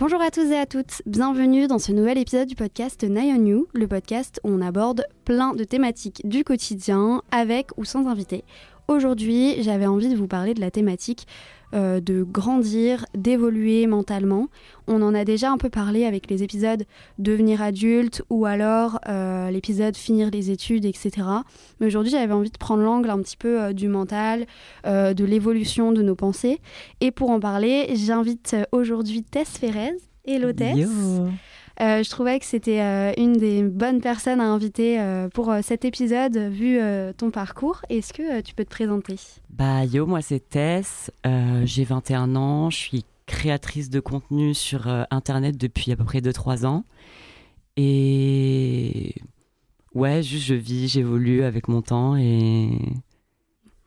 Bonjour 0.00 0.22
à 0.22 0.30
tous 0.30 0.50
et 0.50 0.56
à 0.56 0.64
toutes, 0.64 1.02
bienvenue 1.04 1.66
dans 1.66 1.78
ce 1.78 1.92
nouvel 1.92 2.16
épisode 2.16 2.48
du 2.48 2.54
podcast 2.54 3.04
Night 3.04 3.36
on 3.38 3.44
You, 3.44 3.68
le 3.74 3.86
podcast 3.86 4.40
où 4.44 4.48
on 4.48 4.62
aborde 4.62 5.04
plein 5.26 5.52
de 5.52 5.62
thématiques 5.62 6.22
du 6.24 6.42
quotidien 6.42 7.20
avec 7.30 7.66
ou 7.76 7.84
sans 7.84 8.06
invité. 8.06 8.42
Aujourd'hui, 8.90 9.62
j'avais 9.62 9.86
envie 9.86 10.08
de 10.08 10.16
vous 10.16 10.26
parler 10.26 10.52
de 10.52 10.60
la 10.60 10.72
thématique 10.72 11.28
euh, 11.74 12.00
de 12.00 12.24
grandir, 12.24 13.06
d'évoluer 13.14 13.86
mentalement. 13.86 14.48
On 14.88 15.00
en 15.02 15.14
a 15.14 15.24
déjà 15.24 15.52
un 15.52 15.58
peu 15.58 15.70
parlé 15.70 16.06
avec 16.06 16.28
les 16.28 16.42
épisodes 16.42 16.82
devenir 17.16 17.62
adulte 17.62 18.24
ou 18.30 18.46
alors 18.46 18.98
euh, 19.08 19.48
l'épisode 19.52 19.96
finir 19.96 20.30
les 20.32 20.50
études, 20.50 20.84
etc. 20.84 21.12
Mais 21.78 21.86
aujourd'hui, 21.86 22.10
j'avais 22.10 22.32
envie 22.32 22.50
de 22.50 22.58
prendre 22.58 22.82
l'angle 22.82 23.10
un 23.10 23.22
petit 23.22 23.36
peu 23.36 23.62
euh, 23.62 23.72
du 23.72 23.86
mental, 23.86 24.46
de 24.84 25.24
l'évolution 25.24 25.92
de 25.92 26.02
nos 26.02 26.16
pensées. 26.16 26.58
Et 27.00 27.12
pour 27.12 27.30
en 27.30 27.38
parler, 27.38 27.92
j'invite 27.94 28.56
aujourd'hui 28.72 29.22
Tess 29.22 29.56
Ferrez. 29.56 29.94
Hello 30.26 30.52
Tess. 30.52 30.76
Euh, 30.76 31.28
je 31.80 32.10
trouvais 32.10 32.38
que 32.38 32.44
c'était 32.44 32.80
euh, 32.80 33.12
une 33.16 33.34
des 33.34 33.62
bonnes 33.62 34.00
personnes 34.00 34.40
à 34.40 34.44
inviter 34.44 35.00
euh, 35.00 35.28
pour 35.28 35.52
cet 35.62 35.84
épisode, 35.84 36.36
vu 36.36 36.78
ton 37.16 37.30
parcours. 37.30 37.82
Est-ce 37.88 38.12
que 38.12 38.40
tu 38.40 38.54
peux 38.54 38.64
te 38.64 38.70
présenter? 38.70 39.16
Bah 39.50 39.84
yo, 39.84 40.06
moi 40.06 40.22
c'est 40.22 40.40
Tess, 40.48 41.10
j'ai 41.64 41.84
21 41.84 42.36
ans, 42.36 42.70
je 42.70 42.76
suis 42.76 43.04
créatrice 43.26 43.90
de 43.90 44.00
contenu 44.00 44.54
sur 44.54 44.88
Internet 45.10 45.56
depuis 45.56 45.92
à 45.92 45.96
peu 45.96 46.04
près 46.04 46.20
2-3 46.20 46.66
ans. 46.66 46.84
Et 47.76 49.14
ouais, 49.94 50.22
juste 50.22 50.46
je 50.46 50.54
vis, 50.54 50.88
j'évolue 50.88 51.42
avec 51.42 51.68
mon 51.68 51.82
temps 51.82 52.16
et... 52.16 52.70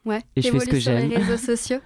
Ouais, 0.05 0.21
et 0.35 0.41
je 0.41 0.51
fais 0.51 0.59
ce 0.59 0.65
que 0.65 0.79
j'aime. 0.79 1.09
sur 1.09 1.09
les 1.09 1.23
réseaux 1.23 1.37
sociaux. 1.37 1.79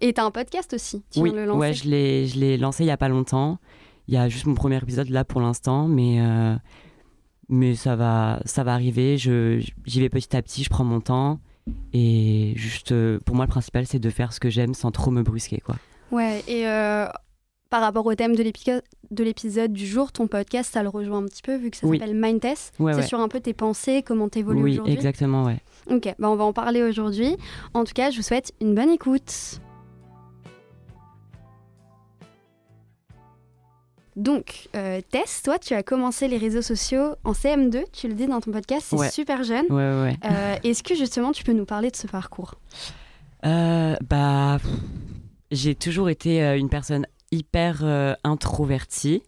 Et 0.00 0.14
tu 0.14 0.20
as 0.20 0.24
un 0.24 0.30
podcast 0.30 0.72
aussi, 0.72 1.02
tu 1.10 1.20
oui, 1.20 1.30
viens 1.30 1.40
de 1.40 1.44
le 1.44 1.46
lancer. 1.48 1.58
Ouais, 1.58 1.74
je 1.74 2.38
l'ai 2.38 2.56
lancé 2.56 2.82
il 2.84 2.86
n'y 2.86 2.92
a 2.92 2.96
pas 2.96 3.10
longtemps. 3.10 3.58
Il 4.08 4.14
y 4.14 4.16
a 4.16 4.28
juste 4.28 4.46
mon 4.46 4.54
premier 4.54 4.78
épisode 4.78 5.10
là 5.10 5.24
pour 5.24 5.40
l'instant, 5.40 5.86
mais, 5.86 6.20
euh, 6.20 6.54
mais 7.48 7.74
ça, 7.74 7.94
va, 7.94 8.40
ça 8.46 8.64
va 8.64 8.72
arriver. 8.72 9.18
J'y 9.18 10.00
vais 10.00 10.08
petit 10.08 10.34
à 10.34 10.42
petit, 10.42 10.64
je 10.64 10.70
prends 10.70 10.84
mon 10.84 11.00
temps. 11.00 11.40
Et 11.92 12.54
juste, 12.56 12.92
euh, 12.92 13.18
pour 13.26 13.36
moi, 13.36 13.44
le 13.44 13.50
principal, 13.50 13.86
c'est 13.86 13.98
de 13.98 14.08
faire 14.08 14.32
ce 14.32 14.40
que 14.40 14.48
j'aime 14.48 14.72
sans 14.72 14.90
trop 14.90 15.10
me 15.10 15.22
brusquer. 15.22 15.60
Quoi. 15.60 15.76
Ouais, 16.10 16.42
et 16.48 16.66
euh, 16.66 17.06
par 17.68 17.82
rapport 17.82 18.06
au 18.06 18.14
thème 18.14 18.34
de 18.34 19.22
l'épisode 19.22 19.72
du 19.74 19.86
jour, 19.86 20.10
ton 20.10 20.26
podcast, 20.26 20.72
ça 20.72 20.82
le 20.82 20.88
rejoint 20.88 21.18
un 21.18 21.26
petit 21.26 21.42
peu, 21.42 21.56
vu 21.56 21.70
que 21.70 21.76
ça 21.76 21.86
s'appelle 21.86 22.14
Mind 22.14 22.40
Test. 22.40 22.74
c'est 22.78 23.02
sur 23.02 23.20
un 23.20 23.28
peu 23.28 23.40
tes 23.40 23.52
pensées, 23.52 24.02
comment 24.02 24.30
t'évolues 24.30 24.62
oui, 24.62 24.72
aujourd'hui. 24.72 24.92
Oui, 24.92 24.96
exactement, 24.96 25.44
ouais. 25.44 25.58
Ok, 25.90 26.14
bah 26.18 26.30
on 26.30 26.36
va 26.36 26.44
en 26.44 26.52
parler 26.54 26.82
aujourd'hui. 26.82 27.36
En 27.74 27.84
tout 27.84 27.94
cas, 27.94 28.10
je 28.10 28.16
vous 28.16 28.22
souhaite 28.22 28.52
une 28.60 28.74
bonne 28.74 28.90
écoute. 28.90 29.60
Donc, 34.18 34.68
euh, 34.74 35.00
Tess, 35.12 35.42
toi, 35.44 35.60
tu 35.60 35.74
as 35.74 35.84
commencé 35.84 36.26
les 36.26 36.38
réseaux 36.38 36.60
sociaux 36.60 37.14
en 37.22 37.30
CM2, 37.30 37.84
tu 37.92 38.08
le 38.08 38.14
dis 38.14 38.26
dans 38.26 38.40
ton 38.40 38.50
podcast, 38.50 38.88
c'est 38.90 39.10
super 39.12 39.44
jeune. 39.44 39.64
Ouais, 39.70 40.02
ouais. 40.02 40.16
Euh, 40.24 40.56
est-ce 40.64 40.82
que 40.82 40.96
justement 40.96 41.30
tu 41.30 41.44
peux 41.44 41.52
nous 41.52 41.64
parler 41.64 41.92
de 41.92 41.96
ce 41.96 42.08
parcours? 42.08 42.56
Euh, 43.46 43.94
Bah, 44.10 44.58
j'ai 45.52 45.76
toujours 45.76 46.10
été 46.10 46.40
une 46.56 46.68
personne 46.68 47.06
hyper 47.30 47.84
introvertie 48.24 49.22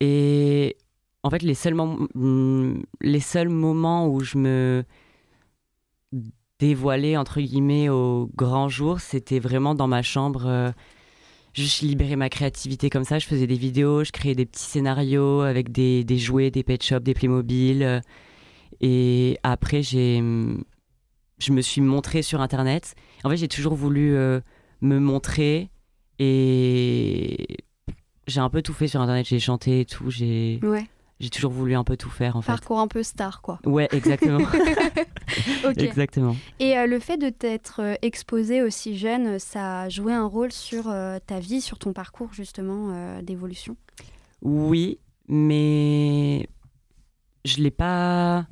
et 0.00 0.78
en 1.22 1.28
fait, 1.28 1.42
les 1.42 1.54
seuls, 1.54 1.74
mm, 1.74 2.82
les 3.02 3.20
seuls 3.20 3.50
moments 3.50 4.08
où 4.08 4.20
je 4.20 4.38
me 4.38 4.84
dévoilais 6.58 7.18
entre 7.18 7.42
guillemets 7.42 7.90
au 7.90 8.30
grand 8.34 8.70
jour, 8.70 9.00
c'était 9.00 9.38
vraiment 9.38 9.74
dans 9.74 9.88
ma 9.88 10.00
chambre 10.00 10.72
juste 11.54 11.82
libérer 11.82 12.16
ma 12.16 12.28
créativité 12.28 12.90
comme 12.90 13.04
ça. 13.04 13.18
Je 13.18 13.26
faisais 13.26 13.46
des 13.46 13.56
vidéos, 13.56 14.04
je 14.04 14.12
créais 14.12 14.34
des 14.34 14.44
petits 14.44 14.64
scénarios 14.64 15.40
avec 15.40 15.72
des, 15.72 16.04
des 16.04 16.18
jouets, 16.18 16.50
des 16.50 16.62
pet 16.62 16.82
shops, 16.82 17.02
des 17.02 17.14
Playmobil. 17.14 18.02
Et 18.80 19.38
après, 19.42 19.82
j'ai, 19.82 20.22
je 21.38 21.52
me 21.52 21.60
suis 21.60 21.80
montrée 21.80 22.22
sur 22.22 22.40
Internet. 22.40 22.94
En 23.22 23.30
fait, 23.30 23.36
j'ai 23.36 23.48
toujours 23.48 23.74
voulu 23.74 24.16
euh, 24.16 24.40
me 24.80 24.98
montrer 24.98 25.70
et 26.18 27.46
j'ai 28.26 28.40
un 28.40 28.50
peu 28.50 28.62
tout 28.62 28.72
fait 28.72 28.88
sur 28.88 29.00
Internet. 29.00 29.26
J'ai 29.26 29.38
chanté 29.38 29.80
et 29.80 29.84
tout. 29.84 30.10
J'ai, 30.10 30.58
ouais. 30.62 30.86
J'ai 31.24 31.30
toujours 31.30 31.52
voulu 31.52 31.74
un 31.74 31.84
peu 31.84 31.96
tout 31.96 32.10
faire 32.10 32.36
en 32.36 32.42
fait. 32.42 32.52
Parcours 32.52 32.78
un 32.78 32.86
peu 32.86 33.02
star, 33.02 33.40
quoi. 33.40 33.58
Ouais, 33.64 33.88
exactement. 33.92 34.40
Exactement. 35.78 36.36
Et 36.60 36.76
euh, 36.76 36.86
le 36.86 36.98
fait 36.98 37.16
de 37.16 37.30
t'être 37.30 37.80
euh, 37.80 37.94
exposé 38.02 38.60
aussi 38.60 38.98
jeune, 38.98 39.38
ça 39.38 39.82
a 39.82 39.88
joué 39.88 40.12
un 40.12 40.26
rôle 40.26 40.52
sur 40.52 40.88
euh, 40.88 41.18
ta 41.26 41.40
vie, 41.40 41.62
sur 41.62 41.78
ton 41.78 41.94
parcours 41.94 42.34
justement 42.34 43.22
d'évolution? 43.22 43.74
Oui, 44.42 44.98
mais 45.28 46.46
je 47.46 47.62
l'ai 47.62 47.70
pas 47.70 48.46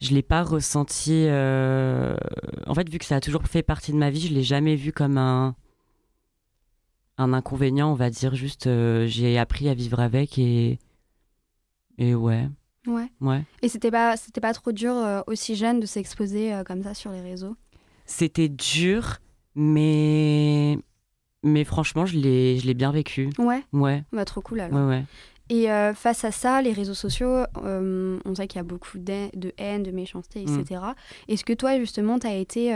je 0.00 0.14
l'ai 0.14 0.22
pas 0.22 0.44
ressenti 0.44 1.26
en 1.28 2.74
fait 2.74 2.88
vu 2.88 2.98
que 2.98 3.04
ça 3.04 3.16
a 3.16 3.20
toujours 3.20 3.42
fait 3.44 3.62
partie 3.62 3.92
de 3.92 3.96
ma 3.96 4.10
vie 4.10 4.20
je 4.20 4.32
l'ai 4.32 4.42
jamais 4.42 4.76
vu 4.76 4.92
comme 4.92 5.16
un 5.18 5.56
un 7.18 7.32
inconvénient 7.32 7.90
on 7.90 7.94
va 7.94 8.10
dire 8.10 8.34
juste 8.34 8.68
j'ai 9.06 9.38
appris 9.38 9.68
à 9.68 9.74
vivre 9.74 10.00
avec 10.00 10.38
et 10.38 10.78
et 11.98 12.14
ouais 12.14 12.48
Ouais. 12.86 13.10
ouais. 13.20 13.42
Et 13.62 13.68
c'était 13.68 13.90
pas, 13.90 14.16
c'était 14.16 14.40
pas 14.40 14.52
trop 14.52 14.72
dur 14.72 14.94
euh, 14.94 15.20
aussi 15.26 15.56
jeune 15.56 15.80
de 15.80 15.86
s'exposer 15.86 16.54
euh, 16.54 16.64
comme 16.64 16.82
ça 16.82 16.94
sur 16.94 17.10
les 17.10 17.20
réseaux? 17.20 17.56
C'était 18.04 18.48
dur, 18.48 19.18
mais 19.54 20.78
mais 21.42 21.64
franchement, 21.64 22.06
je 22.06 22.16
l'ai, 22.16 22.58
je 22.58 22.66
l'ai 22.66 22.74
bien 22.74 22.92
vécu. 22.92 23.30
Ouais. 23.38 23.62
Ouais. 23.72 24.04
Bah 24.12 24.24
trop 24.24 24.40
cool 24.40 24.60
alors. 24.60 24.78
Ouais, 24.78 24.86
ouais. 24.86 25.04
Et 25.48 25.70
euh, 25.70 25.94
face 25.94 26.24
à 26.24 26.32
ça, 26.32 26.60
les 26.60 26.72
réseaux 26.72 26.94
sociaux, 26.94 27.44
on 27.54 28.34
sait 28.34 28.48
qu'il 28.48 28.58
y 28.58 28.60
a 28.60 28.64
beaucoup 28.64 28.98
de, 28.98 29.52
haine, 29.58 29.84
de 29.84 29.92
méchanceté, 29.92 30.42
etc. 30.42 30.64
Mm. 30.80 31.32
Est-ce 31.32 31.44
que 31.44 31.52
toi, 31.52 31.78
justement, 31.78 32.18
tu 32.18 32.26
as 32.26 32.34
été 32.34 32.74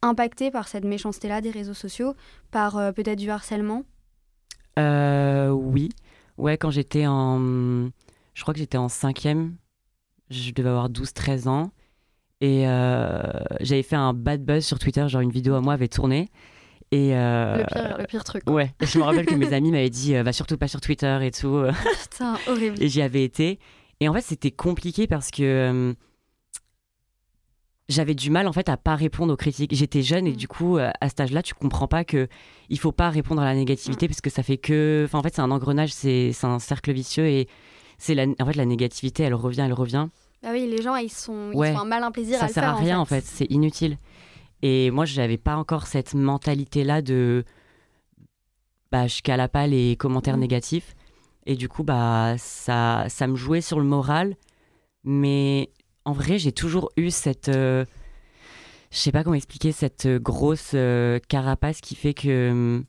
impacté 0.00 0.50
par 0.50 0.68
cette 0.68 0.86
méchanceté-là 0.86 1.42
des 1.42 1.50
réseaux 1.50 1.74
sociaux, 1.74 2.14
par 2.50 2.94
peut-être 2.94 3.18
du 3.18 3.28
harcèlement? 3.28 3.82
Oui. 4.78 5.90
Ouais, 6.38 6.56
quand 6.56 6.70
j'étais 6.70 7.06
en 7.06 7.90
je 8.38 8.42
crois 8.44 8.54
que 8.54 8.60
j'étais 8.60 8.78
en 8.78 8.88
cinquième, 8.88 9.56
je 10.30 10.52
devais 10.52 10.68
avoir 10.68 10.88
12-13 10.88 11.48
ans. 11.48 11.72
Et 12.40 12.68
euh, 12.68 13.20
j'avais 13.58 13.82
fait 13.82 13.96
un 13.96 14.14
bad 14.14 14.44
buzz 14.44 14.64
sur 14.64 14.78
Twitter, 14.78 15.08
genre 15.08 15.22
une 15.22 15.32
vidéo 15.32 15.56
à 15.56 15.60
moi 15.60 15.72
avait 15.72 15.88
tourné. 15.88 16.28
Et 16.92 17.16
euh, 17.16 17.56
le, 17.56 17.64
pire, 17.64 17.98
le, 17.98 18.06
pire, 18.06 18.22
truc. 18.22 18.48
Ouais, 18.48 18.72
je 18.80 18.96
me 18.96 19.02
rappelle 19.02 19.26
que 19.26 19.34
mes 19.34 19.52
amis 19.52 19.72
m'avaient 19.72 19.90
dit 19.90 20.14
euh, 20.14 20.22
va 20.22 20.32
surtout 20.32 20.56
pas 20.56 20.68
sur 20.68 20.80
Twitter 20.80 21.18
et 21.20 21.32
tout. 21.32 21.64
Putain, 22.10 22.38
horrible. 22.46 22.80
Et 22.80 22.88
j'y 22.88 23.02
avais 23.02 23.24
été. 23.24 23.58
Et 23.98 24.08
en 24.08 24.14
fait, 24.14 24.20
c'était 24.20 24.52
compliqué 24.52 25.08
parce 25.08 25.32
que 25.32 25.96
j'avais 27.88 28.14
du 28.14 28.30
mal 28.30 28.46
en 28.46 28.52
fait 28.52 28.68
à 28.68 28.76
pas 28.76 28.94
répondre 28.94 29.32
aux 29.32 29.36
critiques. 29.36 29.74
J'étais 29.74 30.02
jeune 30.02 30.28
et 30.28 30.32
mm. 30.32 30.36
du 30.36 30.46
coup, 30.46 30.78
à 30.78 31.08
cet 31.08 31.18
âge-là, 31.18 31.42
tu 31.42 31.54
comprends 31.54 31.88
pas 31.88 32.04
que 32.04 32.28
il 32.68 32.78
faut 32.78 32.92
pas 32.92 33.10
répondre 33.10 33.42
à 33.42 33.46
la 33.46 33.56
négativité 33.56 34.06
mm. 34.06 34.08
parce 34.10 34.20
que 34.20 34.30
ça 34.30 34.44
fait 34.44 34.58
que. 34.58 35.02
Enfin, 35.06 35.18
en 35.18 35.24
fait, 35.24 35.34
c'est 35.34 35.42
un 35.42 35.50
engrenage, 35.50 35.92
c'est 35.92 36.32
un 36.44 36.60
cercle 36.60 36.92
vicieux 36.92 37.26
et 37.26 37.48
c'est 37.98 38.14
la, 38.14 38.26
en 38.38 38.46
fait 38.46 38.54
la 38.54 38.64
négativité, 38.64 39.24
elle 39.24 39.34
revient, 39.34 39.62
elle 39.62 39.72
revient. 39.72 40.08
Bah 40.42 40.50
oui, 40.52 40.68
les 40.68 40.82
gens 40.82 40.96
ils 40.96 41.10
sont, 41.10 41.50
ils 41.52 41.72
font 41.72 41.80
un 41.80 41.84
malin 41.84 42.10
plaisir 42.10 42.38
ça 42.38 42.46
à 42.46 42.48
sert 42.48 42.62
faire, 42.62 42.74
à 42.74 42.76
rien 42.76 42.98
en 42.98 43.04
fait, 43.04 43.24
c'est 43.24 43.50
inutile. 43.50 43.98
Et 44.62 44.90
moi, 44.90 45.04
je 45.04 45.20
n'avais 45.20 45.36
pas 45.36 45.56
encore 45.56 45.86
cette 45.86 46.14
mentalité 46.14 46.84
là 46.84 47.02
de 47.02 47.44
bah 48.90 49.06
je 49.06 49.20
cale 49.20 49.46
pas 49.48 49.66
les 49.66 49.96
commentaires 49.96 50.38
mm. 50.38 50.40
négatifs 50.40 50.96
et 51.44 51.56
du 51.56 51.68
coup 51.68 51.82
bah 51.82 52.36
ça 52.38 53.04
ça 53.08 53.26
me 53.26 53.36
jouait 53.36 53.60
sur 53.60 53.78
le 53.78 53.84
moral 53.84 54.34
mais 55.04 55.70
en 56.04 56.12
vrai, 56.12 56.38
j'ai 56.38 56.52
toujours 56.52 56.90
eu 56.96 57.10
cette 57.10 57.50
euh, 57.50 57.84
je 58.90 58.98
sais 58.98 59.12
pas 59.12 59.24
comment 59.24 59.34
expliquer 59.34 59.72
cette 59.72 60.08
grosse 60.08 60.72
euh, 60.74 61.18
carapace 61.28 61.80
qui 61.80 61.94
fait 61.94 62.14
que 62.14 62.82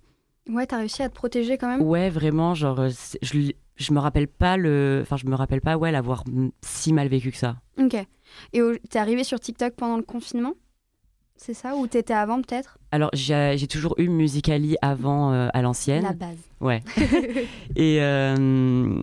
Ouais, 0.50 0.66
t'as 0.66 0.78
réussi 0.78 1.04
à 1.04 1.10
te 1.10 1.16
protéger 1.16 1.58
quand 1.58 1.68
même? 1.68 1.82
Ouais, 1.82 2.10
vraiment, 2.10 2.56
genre, 2.56 2.88
je, 3.22 3.52
je 3.80 3.94
me 3.94 4.00
rappelle 4.00 4.28
pas 4.28 4.58
le 4.58 5.00
enfin 5.02 5.18
je 5.18 5.26
me 5.26 5.36
rappelle 5.36 5.62
pas 5.62 5.78
ouais 5.78 5.92
l'avoir 5.92 6.24
si 6.62 6.94
mal 6.94 7.08
vécu 7.08 7.32
que 7.32 7.38
ça. 7.38 7.58
Ok. 7.80 7.96
Et 8.54 8.62
t'es 8.90 9.00
arrivé 9.00 9.24
sur 9.24 9.40
TikTok 9.40 9.74
pendant 9.76 9.98
le 9.98 10.04
confinement? 10.04 10.54
C'est 11.36 11.54
ça? 11.54 11.76
Ou 11.76 11.88
t'étais 11.88 12.14
avant 12.14 12.42
peut-être? 12.42 12.78
Alors 12.92 13.10
j'ai 13.14 13.68
toujours 13.68 13.96
eu 13.98 14.10
Musicali 14.10 14.76
avant 14.82 15.32
euh, 15.32 15.48
à 15.54 15.62
l'ancienne. 15.62 16.04
La 16.04 16.12
base. 16.12 16.38
Ouais. 16.60 16.84
Et 17.78 18.02
euh, 18.02 19.02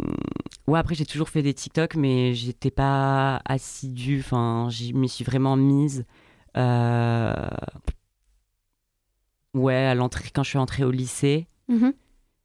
ouais 0.66 0.78
après 0.78 0.94
j'ai 0.94 1.06
toujours 1.06 1.30
fait 1.30 1.42
des 1.42 1.54
TikTok 1.54 1.94
mais 1.96 2.34
j'étais 2.34 2.70
pas 2.70 3.40
assidue. 3.46 4.20
Enfin 4.20 4.68
je 4.70 4.92
m'y 4.92 5.08
suis 5.08 5.24
vraiment 5.24 5.56
mise 5.56 6.04
euh, 6.58 7.32
ouais 9.54 9.74
à 9.74 9.94
l'entrée 9.94 10.28
quand 10.34 10.42
je 10.42 10.50
suis 10.50 10.58
entrée 10.58 10.84
au 10.84 10.90
lycée. 10.90 11.48
Mm-hmm. 11.70 11.94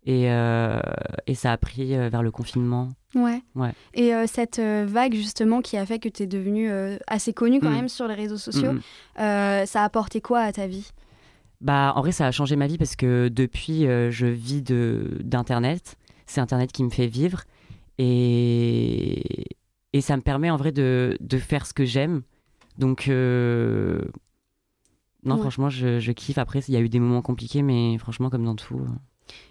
Et, 0.05 0.31
euh, 0.31 0.79
et, 1.27 1.35
ça 1.35 1.51
a 1.51 1.57
pris 1.57 1.95
euh, 1.95 2.09
vers 2.09 2.23
le 2.23 2.31
confinement. 2.31 2.89
Ouais. 3.13 3.41
ouais. 3.55 3.71
Et 3.93 4.15
euh, 4.15 4.25
cette 4.25 4.59
vague, 4.59 5.13
justement, 5.13 5.61
qui 5.61 5.77
a 5.77 5.85
fait 5.85 5.99
que 5.99 6.09
tu 6.09 6.23
es 6.23 6.27
devenu 6.27 6.71
assez 7.07 7.33
connu 7.33 7.59
quand 7.59 7.69
mm. 7.69 7.75
même 7.75 7.89
sur 7.89 8.07
les 8.07 8.15
réseaux 8.15 8.37
sociaux, 8.37 8.73
mm, 8.73 8.81
mm. 9.17 9.65
ça 9.65 9.81
a 9.81 9.83
apporté 9.83 10.21
quoi 10.21 10.39
à 10.39 10.51
ta 10.51 10.65
vie? 10.65 10.91
Bah, 11.59 11.93
En 11.95 12.01
vrai, 12.01 12.11
ça 12.11 12.25
a 12.25 12.31
changé 12.31 12.55
ma 12.55 12.65
vie 12.65 12.79
parce 12.79 12.95
que 12.95 13.27
depuis, 13.27 13.81
je 13.85 14.25
vis 14.25 14.63
d'Internet. 14.63 15.97
c'est 16.25 16.41
Internet 16.41 16.71
qui 16.71 16.83
me 16.83 16.89
fait 16.89 17.07
vivre. 17.07 17.43
Et, 17.99 19.45
et 19.93 20.01
ça 20.01 20.17
me 20.17 20.23
permet 20.23 20.49
en 20.49 20.57
vrai 20.57 20.71
de, 20.71 21.15
de 21.19 21.37
faire 21.37 21.67
ce 21.67 21.73
que 21.73 21.85
j'aime. 21.85 22.23
Donc, 22.79 23.05
non, 23.07 23.99
Ouais. 25.35 25.41
franchement, 25.41 25.69
je, 25.69 25.99
je 25.99 26.11
kiffe. 26.11 26.39
Après, 26.39 26.59
il 26.67 26.73
y 26.73 26.77
a 26.77 26.79
eu 26.79 26.89
des 26.89 26.99
moments 26.99 27.21
compliqués, 27.21 27.61
mais 27.61 27.95
franchement, 27.99 28.31
comme 28.31 28.45
dans 28.45 28.55
tout. 28.55 28.81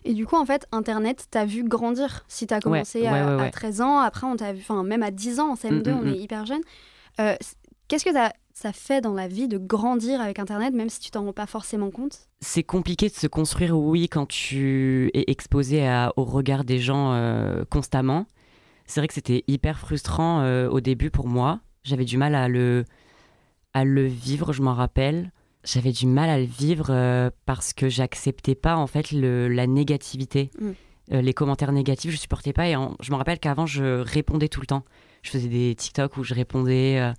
Et 0.05 0.15
du 0.15 0.27
coup, 0.27 0.37
en 0.37 0.44
fait, 0.47 0.67
Internet 0.73 1.27
t'a 1.31 1.44
vu 1.44 1.62
grandir. 1.65 2.25
Si 2.29 2.47
t'as 2.47 2.61
commencé 2.61 3.03
ouais, 3.03 3.06
à, 3.09 3.12
ouais, 3.12 3.19
à 3.21 3.37
ouais. 3.37 3.50
13 3.50 3.81
ans, 3.81 3.99
après, 3.99 4.27
on 4.27 4.37
t'a 4.37 4.53
vu, 4.53 4.61
enfin, 4.61 4.82
même 4.82 5.03
à 5.03 5.11
10 5.11 5.41
ans, 5.41 5.53
en 5.53 5.55
CM2, 5.55 5.91
Mm, 5.91 5.94
mm, 5.94 5.99
on 5.99 6.03
mm. 6.03 6.09
est 6.15 6.19
hyper 6.19 6.47
jeune. 6.47 6.62
Euh, 7.21 7.37
Qu'est-ce 7.88 8.05
que 8.05 8.12
ça 8.55 8.73
fait 8.73 9.00
dans 9.00 9.15
la 9.15 9.27
vie 9.27 9.49
de 9.49 9.59
grandir 9.59 10.21
avec 10.21 10.38
Internet, 10.38 10.73
même 10.75 10.88
si 10.88 11.00
tu 11.00 11.11
t'en 11.11 11.25
rends 11.25 11.32
pas 11.32 11.47
forcément 11.47 11.91
compte? 11.91 12.21
C'est 12.41 12.62
compliqué 12.62 13.09
de 13.09 13.15
se 13.15 13.27
construire, 13.27 13.77
oui, 13.77 14.09
quand 14.09 14.27
tu 14.27 15.11
es 15.12 15.25
exposé 15.29 15.87
à- 15.88 16.12
au 16.17 16.23
regard 16.25 16.62
des 16.65 16.79
gens 16.79 17.12
euh, 17.15 17.65
constamment. 17.69 18.27
C'est 18.87 19.00
vrai 19.00 19.09
que 19.09 19.15
c'était 19.15 19.43
hyper 19.49 19.79
frustrant 19.81 20.41
euh, 20.43 20.69
au 20.69 20.81
début 20.81 21.11
pour 21.11 21.27
moi. 21.27 21.59
J'avais 21.82 22.05
du 22.05 22.17
mal 22.17 22.35
à 22.37 22.47
le, 22.49 22.85
à 23.75 23.85
le 23.85 24.06
vivre, 24.06 24.53
je 24.53 24.62
m'en 24.62 24.75
rappelle. 24.75 25.32
J'avais 25.65 25.93
du 25.93 26.07
mal 26.07 26.31
à 26.31 26.39
le 26.39 26.45
vivre 26.45 26.87
euh, 26.91 27.31
parce 27.47 27.73
que 27.73 27.89
j'acceptais 27.89 28.55
pas 28.55 28.77
en 28.77 28.87
fait 28.87 29.12
le- 29.12 29.49
la 29.49 29.67
négativité, 29.67 30.51
Mm. 30.59 30.71
Euh, 31.12 31.23
les 31.23 31.35
commentaires 31.35 31.73
négatifs, 31.73 32.12
je 32.12 32.17
supportais 32.17 32.53
pas. 32.53 32.69
Et 32.69 32.77
en- 32.77 32.97
je 33.01 33.11
me 33.11 33.17
rappelle 33.17 33.41
qu'avant, 33.41 33.67
je 33.67 33.99
répondais 34.01 34.47
tout 34.49 34.61
le 34.61 34.67
temps. 34.67 34.85
Je 35.23 35.31
faisais 35.31 35.49
des 35.49 35.75
TikTok 35.75 36.17
où 36.17 36.23
je 36.23 36.35
répondais, 36.35 37.01
euh, 37.01 37.12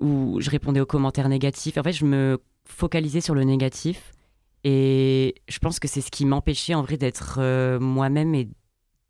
où 0.00 0.40
je 0.40 0.50
répondais 0.50 0.80
aux 0.80 0.86
commentaires 0.86 1.28
négatifs. 1.28 1.78
En 1.78 1.84
fait, 1.84 1.92
je 1.92 2.04
me 2.04 2.38
focalisais 2.64 3.20
sur 3.20 3.36
le 3.36 3.44
négatif. 3.44 4.12
Et 4.64 5.36
je 5.48 5.58
pense 5.60 5.78
que 5.78 5.86
c'est 5.86 6.00
ce 6.00 6.10
qui 6.10 6.26
m'empêchait 6.26 6.74
en 6.74 6.82
vrai 6.82 6.96
d'être 6.96 7.38
moi-même 7.80 8.34
et 8.34 8.48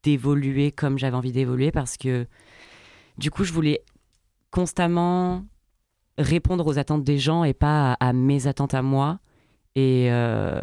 d'évoluer 0.02 0.70
comme 0.70 0.98
j'avais 0.98 1.16
envie 1.16 1.32
d'évoluer 1.32 1.70
parce 1.72 1.96
que 1.96 2.26
du 3.16 3.30
coup, 3.30 3.42
je 3.44 3.54
voulais 3.54 3.80
constamment 4.50 5.44
répondre 6.18 6.66
aux 6.66 6.78
attentes 6.78 7.04
des 7.04 7.18
gens 7.18 7.44
et 7.44 7.54
pas 7.54 7.92
à, 7.94 8.08
à 8.08 8.12
mes 8.12 8.46
attentes 8.46 8.74
à 8.74 8.82
moi. 8.82 9.20
Et 9.74 10.08
euh, 10.10 10.60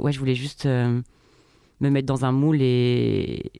ouais, 0.00 0.12
je 0.12 0.18
voulais 0.18 0.34
juste 0.34 0.66
euh, 0.66 1.00
me 1.80 1.90
mettre 1.90 2.06
dans 2.06 2.24
un 2.24 2.32
moule 2.32 2.60
et, 2.60 3.52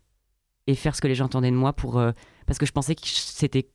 et 0.66 0.74
faire 0.74 0.94
ce 0.96 1.00
que 1.00 1.06
les 1.08 1.14
gens 1.14 1.26
attendaient 1.26 1.50
de 1.50 1.56
moi 1.56 1.72
pour 1.72 1.98
euh, 1.98 2.10
parce 2.46 2.58
que 2.58 2.66
je 2.66 2.72
pensais 2.72 2.94
que 2.94 3.02
c'était 3.04 3.70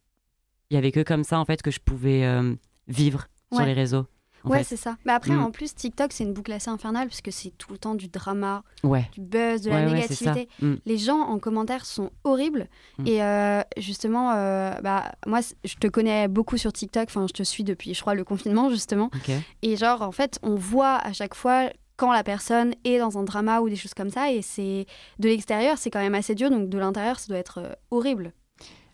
il 0.69 0.75
y 0.75 0.77
avait 0.77 0.91
que 0.91 1.01
comme 1.01 1.23
ça 1.23 1.39
en 1.39 1.45
fait 1.45 1.61
que 1.61 1.71
je 1.71 1.79
pouvais 1.79 2.27
vivre 2.87 3.27
sur 3.51 3.63
les 3.65 3.73
réseaux. 3.73 4.05
Ouais, 4.45 4.63
c'est 4.63 4.75
ça. 4.77 4.97
Mais 5.05 5.13
après, 5.13 5.33
Mm. 5.33 5.43
en 5.43 5.51
plus, 5.51 5.73
TikTok, 5.73 6.11
c'est 6.11 6.23
une 6.23 6.33
boucle 6.33 6.51
assez 6.51 6.69
infernale 6.69 7.07
puisque 7.07 7.31
c'est 7.31 7.51
tout 7.57 7.71
le 7.71 7.77
temps 7.77 7.95
du 7.95 8.07
drama, 8.07 8.63
Ouais. 8.83 9.09
du 9.13 9.21
buzz, 9.21 9.61
de 9.61 9.69
la 9.69 9.85
ouais, 9.85 9.91
négativité. 9.93 10.49
Mm. 10.61 10.73
Les 10.85 10.97
gens 10.97 11.19
en 11.19 11.39
commentaire 11.39 11.85
sont 11.85 12.09
horribles. 12.23 12.67
Mm. 12.99 13.07
Et 13.07 13.23
euh, 13.23 13.61
justement, 13.77 14.31
euh, 14.33 14.73
bah, 14.81 15.13
moi, 15.25 15.39
je 15.63 15.75
te 15.75 15.87
connais 15.87 16.27
beaucoup 16.27 16.57
sur 16.57 16.73
TikTok. 16.73 17.05
Enfin, 17.09 17.25
je 17.27 17.33
te 17.33 17.43
suis 17.43 17.63
depuis, 17.63 17.93
je 17.93 18.01
crois, 18.01 18.15
le 18.15 18.23
confinement, 18.23 18.69
justement. 18.69 19.09
Et 19.61 19.75
genre, 19.77 20.01
en 20.01 20.11
fait, 20.11 20.39
on 20.43 20.55
voit 20.55 20.95
à 20.97 21.13
chaque 21.13 21.35
fois 21.35 21.69
quand 21.95 22.11
la 22.11 22.23
personne 22.23 22.73
est 22.83 22.97
dans 22.99 23.17
un 23.19 23.23
drama 23.23 23.61
ou 23.61 23.69
des 23.69 23.75
choses 23.75 23.93
comme 23.93 24.09
ça. 24.09 24.31
Et 24.31 24.41
c'est 24.41 24.87
de 25.19 25.29
l'extérieur, 25.29 25.77
c'est 25.77 25.89
quand 25.91 25.99
même 26.01 26.15
assez 26.15 26.35
dur. 26.35 26.49
Donc 26.49 26.67
de 26.69 26.77
l'intérieur, 26.77 27.19
ça 27.19 27.27
doit 27.27 27.37
être 27.37 27.59
euh, 27.59 27.73
horrible. 27.91 28.33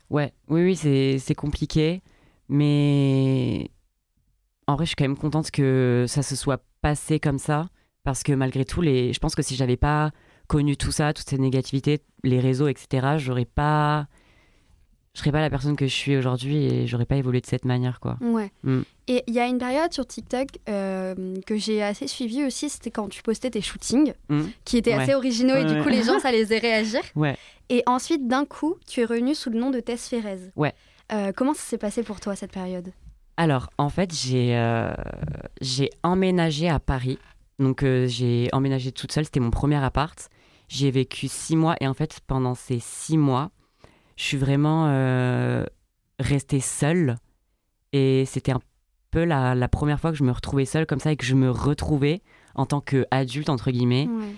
Ouais, 0.09 0.33
oui, 0.49 0.63
oui, 0.63 1.19
c'est 1.19 1.35
compliqué, 1.35 2.01
mais 2.49 3.69
en 4.69 4.75
vrai, 4.75 4.85
je 4.85 4.89
suis 4.89 4.95
quand 4.95 5.03
même 5.05 5.17
contente 5.17 5.51
que 5.51 6.05
ça 6.07 6.21
se 6.23 6.35
soit 6.35 6.61
passé 6.81 7.19
comme 7.19 7.39
ça, 7.39 7.69
parce 8.03 8.23
que 8.23 8.31
malgré 8.33 8.65
tout, 8.65 8.81
les... 8.81 9.13
je 9.13 9.19
pense 9.19 9.35
que 9.35 9.41
si 9.41 9.55
j'avais 9.55 9.77
pas 9.77 10.11
connu 10.47 10.77
tout 10.77 10.91
ça, 10.91 11.13
toute 11.13 11.27
cette 11.29 11.39
négativité, 11.39 11.99
les 12.23 12.39
réseaux, 12.39 12.67
etc., 12.67 13.15
j'aurais 13.17 13.45
pas, 13.45 14.07
je 15.13 15.19
serais 15.19 15.31
pas 15.31 15.41
la 15.41 15.49
personne 15.49 15.75
que 15.75 15.85
je 15.85 15.93
suis 15.93 16.15
aujourd'hui 16.17 16.65
et 16.65 16.87
j'aurais 16.87 17.05
pas 17.05 17.17
évolué 17.17 17.41
de 17.41 17.45
cette 17.45 17.65
manière, 17.65 17.99
quoi. 17.99 18.17
Ouais. 18.21 18.51
Mm. 18.63 18.81
Et 19.07 19.23
il 19.27 19.33
y 19.33 19.39
a 19.39 19.47
une 19.47 19.57
période 19.57 19.91
sur 19.93 20.05
TikTok 20.05 20.47
euh, 20.69 21.35
que 21.45 21.57
j'ai 21.57 21.81
assez 21.83 22.07
suivie 22.07 22.43
aussi, 22.45 22.69
c'était 22.69 22.91
quand 22.91 23.09
tu 23.09 23.21
postais 23.23 23.49
tes 23.51 23.61
shootings, 23.61 24.13
Mm. 24.29 24.41
qui 24.65 24.77
étaient 24.77 24.95
Ouais. 24.95 25.03
assez 25.03 25.13
originaux 25.15 25.55
et 25.55 25.65
du 25.65 25.81
coup 25.81 25.89
les 25.89 26.03
gens 26.03 26.19
ça 26.19 26.31
les 26.31 26.43
faisait 26.45 26.59
réagir. 26.59 27.01
Ouais. 27.15 27.35
Et 27.69 27.83
ensuite 27.85 28.27
d'un 28.27 28.45
coup, 28.45 28.75
tu 28.87 29.01
es 29.01 29.05
revenu 29.05 29.35
sous 29.35 29.49
le 29.51 29.59
nom 29.59 29.69
de 29.71 29.79
Tess 29.79 30.07
Ferrez. 30.09 30.39
Ouais. 30.55 30.73
Euh, 31.11 31.31
comment 31.35 31.53
ça 31.53 31.61
s'est 31.61 31.77
passé 31.77 32.01
pour 32.03 32.19
toi 32.19 32.35
cette 32.35 32.51
période? 32.51 32.91
Alors, 33.39 33.69
en 33.77 33.87
fait, 33.87 34.13
j'ai 34.13 34.57
euh, 34.57 34.91
j'ai 35.61 35.89
emménagé 36.03 36.67
à 36.67 36.77
Paris. 36.77 37.17
Donc, 37.57 37.83
euh, 37.83 38.05
j'ai 38.05 38.49
emménagé 38.51 38.91
toute 38.91 39.13
seule. 39.13 39.23
C'était 39.23 39.39
mon 39.39 39.49
premier 39.49 39.77
appart. 39.77 40.29
J'y 40.67 40.87
ai 40.87 40.91
vécu 40.91 41.29
six 41.29 41.55
mois. 41.55 41.77
Et 41.79 41.87
en 41.87 41.93
fait, 41.93 42.19
pendant 42.27 42.53
ces 42.53 42.79
six 42.79 43.17
mois, 43.17 43.51
je 44.17 44.25
suis 44.25 44.35
vraiment 44.35 44.87
euh, 44.89 45.63
restée 46.19 46.59
seule. 46.59 47.15
Et 47.93 48.25
c'était 48.25 48.51
un 48.51 48.59
peu 49.09 49.23
la, 49.23 49.55
la 49.55 49.69
première 49.69 50.01
fois 50.01 50.11
que 50.11 50.17
je 50.17 50.25
me 50.25 50.33
retrouvais 50.33 50.65
seule 50.65 50.85
comme 50.85 50.99
ça 50.99 51.13
et 51.13 51.15
que 51.15 51.25
je 51.25 51.35
me 51.35 51.49
retrouvais 51.49 52.21
en 52.55 52.65
tant 52.65 52.81
qu'adulte, 52.81 53.47
entre 53.47 53.71
guillemets. 53.71 54.09
Ouais. 54.09 54.35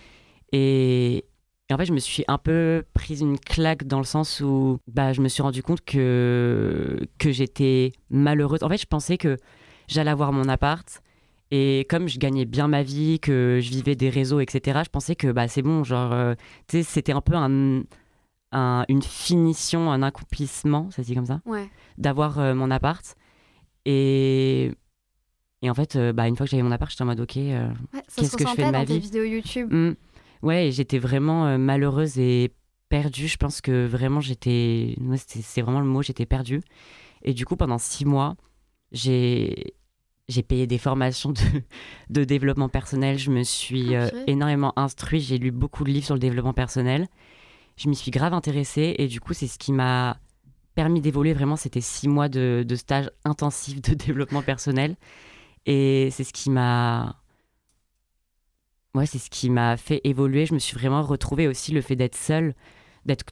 Et, 0.52 1.26
et 1.72 1.74
en 1.74 1.78
fait, 1.78 1.86
je 1.86 1.94
me 1.94 2.00
suis 2.00 2.26
un 2.28 2.38
peu 2.38 2.84
prise 2.94 3.22
une 3.22 3.40
claque 3.40 3.86
dans 3.86 4.00
le 4.00 4.04
sens 4.04 4.42
où 4.42 4.78
bah, 4.88 5.14
je 5.14 5.22
me 5.22 5.30
suis 5.30 5.42
rendu 5.42 5.64
compte 5.64 5.80
que, 5.86 7.00
que 7.18 7.32
j'étais 7.32 7.94
malheureuse. 8.10 8.62
En 8.62 8.68
fait, 8.68 8.76
je 8.78 8.86
pensais 8.86 9.18
que 9.18 9.38
j'allais 9.88 10.12
avoir 10.12 10.34
mon 10.34 10.50
appart. 10.50 11.02
Et 11.50 11.88
comme 11.90 12.10
je 12.10 12.20
gagnais 12.20 12.44
bien 12.44 12.68
ma 12.68 12.84
vie, 12.84 13.22
que 13.22 13.60
je 13.64 13.70
vivais 13.70 13.96
des 13.96 14.10
réseaux, 14.10 14.42
etc., 14.42 14.82
je 14.84 14.90
pensais 14.90 15.16
que 15.16 15.32
bah, 15.32 15.48
c'est 15.48 15.62
bon. 15.62 15.86
Genre, 15.86 16.12
euh, 16.12 16.34
tu 16.68 16.78
sais, 16.80 16.84
c'était 16.84 17.14
un 17.14 17.22
peu 17.22 17.36
un, 17.36 17.84
un- 18.52 18.84
une 18.90 19.02
finition, 19.02 19.90
un 19.94 20.04
accomplissement, 20.04 20.92
ça 20.92 21.04
se 21.04 21.08
dit 21.08 21.16
comme 21.16 21.26
ça, 21.26 21.40
Ouais. 21.46 21.70
d'avoir 21.98 22.38
euh, 22.40 22.54
mon 22.54 22.70
appart. 22.70 23.16
Et, 23.86 24.74
et 25.62 25.70
en 25.70 25.74
fait, 25.74 25.96
euh, 25.96 26.12
bah, 26.12 26.28
une 26.28 26.36
fois 26.36 26.46
que 26.46 26.52
j'avais 26.52 26.64
mon 26.64 26.72
appart, 26.72 26.92
j'étais 26.92 27.04
en 27.04 27.08
mode 27.08 27.22
OK. 27.22 27.38
euh, 27.38 27.70
Ouais, 27.94 28.02
Qu'est-ce 28.16 28.36
que 28.36 28.46
je 28.46 28.54
fais 28.56 28.66
de 28.66 28.72
ma 28.72 28.84
vie? 28.84 29.00
vidéos 29.00 29.24
YouTube. 29.24 29.72
Mm. 29.72 29.94
Ouais, 30.42 30.70
j'étais 30.72 31.00
vraiment 31.00 31.46
euh, 31.46 31.58
malheureuse 31.58 32.18
et 32.18 32.52
perdue. 32.90 33.28
Je 33.28 33.38
pense 33.38 33.62
que 33.62 33.86
vraiment 33.86 34.22
j'étais. 34.22 34.96
ouais, 35.00 35.18
c'est 35.18 35.62
vraiment 35.62 35.80
le 35.80 35.86
mot, 35.86 36.02
j'étais 36.02 36.26
perdue. 36.26 36.62
Et 37.24 37.34
du 37.34 37.46
coup, 37.46 37.56
pendant 37.56 37.78
six 37.78 38.06
mois, 38.06 38.36
j'ai. 38.92 39.76
J'ai 40.28 40.44
payé 40.44 40.66
des 40.66 40.78
formations 40.78 41.32
de, 41.32 41.42
de 42.10 42.24
développement 42.24 42.70
personnel. 42.70 43.18
Je 43.18 43.32
me 43.32 43.44
suis 43.44 43.96
euh, 43.96 44.08
énormément 44.28 44.72
instruite. 44.78 45.24
J'ai 45.24 45.38
lu 45.38 45.52
beaucoup 45.52 45.84
de 45.84 45.90
livres 45.90 46.06
sur 46.06 46.14
le 46.16 46.22
développement 46.22 46.54
personnel. 46.54 47.08
Je 47.76 47.90
m'y 47.90 47.98
suis 47.98 48.12
grave 48.12 48.34
intéressée. 48.34 48.96
Et 48.98 49.08
du 49.08 49.20
coup, 49.20 49.34
c'est 49.34 49.48
ce 49.48 49.60
qui 49.60 49.74
m'a 49.74 50.20
permis 50.74 51.02
d'évoluer 51.02 51.34
vraiment. 51.34 51.58
C'était 51.58 51.82
six 51.82 52.08
mois 52.08 52.30
de, 52.30 52.64
de 52.66 52.76
stage 52.76 53.10
intensif 53.26 53.82
de 53.82 53.94
développement 54.06 54.42
personnel. 54.42 54.96
Et 55.66 56.10
c'est 56.12 56.24
ce 56.24 56.32
qui 56.32 56.50
m'a 56.50 57.21
Ouais, 58.94 59.06
c'est 59.06 59.20
ce 59.20 59.30
qui 59.30 59.50
m'a 59.50 59.78
fait 59.78 60.02
évoluer. 60.04 60.46
Je 60.46 60.54
me 60.54 60.60
suis 60.60 60.76
vraiment 60.76 61.02
retrouvée 61.02 61.48
aussi 61.48 61.72
le 61.72 61.82
fait 61.82 61.96
d'être 61.96 62.16
seule, 62.16 62.54
d'être 63.06 63.24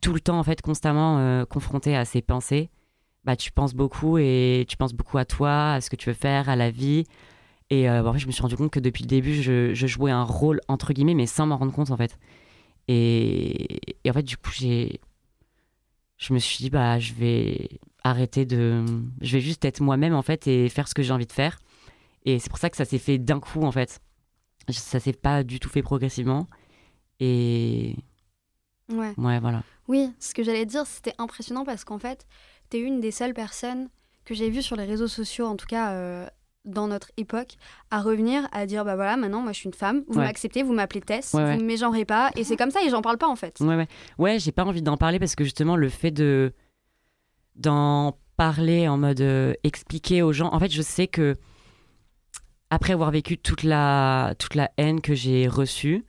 tout 0.00 0.12
le 0.12 0.20
temps 0.20 0.38
en 0.38 0.42
fait 0.42 0.60
constamment 0.60 1.18
euh, 1.18 1.44
confrontée 1.46 1.96
à 1.96 2.04
ces 2.04 2.20
pensées. 2.20 2.70
Bah, 3.24 3.36
tu 3.36 3.50
penses 3.50 3.74
beaucoup 3.74 4.18
et 4.18 4.66
tu 4.68 4.76
penses 4.76 4.92
beaucoup 4.92 5.16
à 5.16 5.24
toi, 5.24 5.72
à 5.72 5.80
ce 5.80 5.88
que 5.88 5.96
tu 5.96 6.10
veux 6.10 6.14
faire, 6.14 6.50
à 6.50 6.56
la 6.56 6.70
vie. 6.70 7.04
Et 7.70 7.88
euh, 7.88 8.02
bah, 8.02 8.10
en 8.10 8.12
fait, 8.12 8.18
je 8.18 8.26
me 8.26 8.32
suis 8.32 8.42
rendu 8.42 8.56
compte 8.56 8.70
que 8.70 8.80
depuis 8.80 9.02
le 9.04 9.08
début, 9.08 9.34
je, 9.34 9.72
je 9.72 9.86
jouais 9.86 10.10
un 10.10 10.22
rôle 10.24 10.60
entre 10.68 10.92
guillemets, 10.92 11.14
mais 11.14 11.26
sans 11.26 11.46
m'en 11.46 11.56
rendre 11.56 11.72
compte 11.72 11.90
en 11.90 11.96
fait. 11.96 12.18
Et, 12.88 13.96
et 14.04 14.10
en 14.10 14.12
fait, 14.12 14.22
du 14.22 14.36
coup, 14.36 14.50
j'ai, 14.52 15.00
je 16.18 16.34
me 16.34 16.38
suis 16.38 16.58
dit 16.58 16.70
bah, 16.70 16.98
je 16.98 17.14
vais 17.14 17.80
arrêter 18.02 18.44
de, 18.44 18.84
je 19.22 19.32
vais 19.32 19.40
juste 19.40 19.64
être 19.64 19.80
moi-même 19.80 20.14
en 20.14 20.22
fait 20.22 20.46
et 20.46 20.68
faire 20.68 20.88
ce 20.88 20.94
que 20.94 21.02
j'ai 21.02 21.12
envie 21.12 21.26
de 21.26 21.32
faire. 21.32 21.58
Et 22.26 22.38
c'est 22.38 22.50
pour 22.50 22.58
ça 22.58 22.68
que 22.68 22.76
ça 22.76 22.84
s'est 22.84 22.98
fait 22.98 23.16
d'un 23.18 23.40
coup 23.40 23.62
en 23.62 23.72
fait 23.72 24.00
ça 24.72 25.00
s'est 25.00 25.12
pas 25.12 25.42
du 25.44 25.60
tout 25.60 25.68
fait 25.68 25.82
progressivement. 25.82 26.46
Et 27.20 27.96
Ouais. 28.90 29.14
ouais, 29.16 29.40
voilà. 29.40 29.62
Oui, 29.88 30.10
ce 30.18 30.34
que 30.34 30.42
j'allais 30.42 30.66
dire, 30.66 30.86
c'était 30.86 31.14
impressionnant 31.18 31.64
parce 31.64 31.84
qu'en 31.84 31.98
fait, 31.98 32.26
tu 32.70 32.76
es 32.76 32.80
une 32.80 33.00
des 33.00 33.10
seules 33.10 33.34
personnes 33.34 33.88
que 34.24 34.34
j'ai 34.34 34.50
vues 34.50 34.62
sur 34.62 34.76
les 34.76 34.84
réseaux 34.84 35.08
sociaux, 35.08 35.46
en 35.46 35.56
tout 35.56 35.66
cas 35.66 35.92
euh, 35.92 36.26
dans 36.64 36.86
notre 36.88 37.10
époque, 37.16 37.56
à 37.90 38.00
revenir 38.00 38.48
à 38.52 38.64
dire 38.66 38.84
bah 38.84 38.94
voilà, 38.96 39.16
maintenant 39.18 39.42
moi 39.42 39.52
je 39.52 39.58
suis 39.58 39.66
une 39.68 39.74
femme, 39.74 40.02
vous 40.08 40.18
Ouais. 40.18 40.24
m'acceptez, 40.24 40.62
vous 40.62 40.72
m'appelez 40.72 41.02
Tess, 41.02 41.34
Ouais, 41.34 41.42
vous 41.42 41.46
ouais. 41.48 41.56
me 41.58 41.64
mégenrez 41.64 42.04
pas, 42.06 42.30
et 42.36 42.44
c'est 42.44 42.56
comme 42.56 42.70
ça 42.70 42.80
et 42.82 42.88
j'en 42.90 43.02
parle 43.02 43.18
pas 43.18 43.28
en 43.28 43.36
fait. 43.36 43.60
Ouais, 43.60 43.76
ouais. 43.76 43.88
Ouais, 44.18 44.38
j'ai 44.38 44.52
pas 44.52 44.64
envie 44.64 44.80
d'en 44.82 44.96
parler 44.96 45.18
parce 45.18 45.34
que 45.34 45.44
justement, 45.44 45.76
le 45.76 45.88
fait 45.90 46.10
de 46.10 46.52
d'en 47.56 48.18
parler 48.36 48.88
en 48.88 48.96
mode 48.98 49.20
euh, 49.20 49.52
expliquer 49.62 50.22
aux 50.22 50.32
gens. 50.32 50.52
En 50.52 50.58
fait, 50.58 50.70
je 50.72 50.82
sais 50.82 51.06
que 51.06 51.36
après 52.70 52.92
avoir 52.92 53.10
vécu 53.10 53.38
toute 53.38 53.62
la 53.62 54.34
toute 54.38 54.54
la 54.54 54.70
haine 54.76 55.00
que 55.00 55.14
j'ai 55.14 55.48
reçue, 55.48 56.04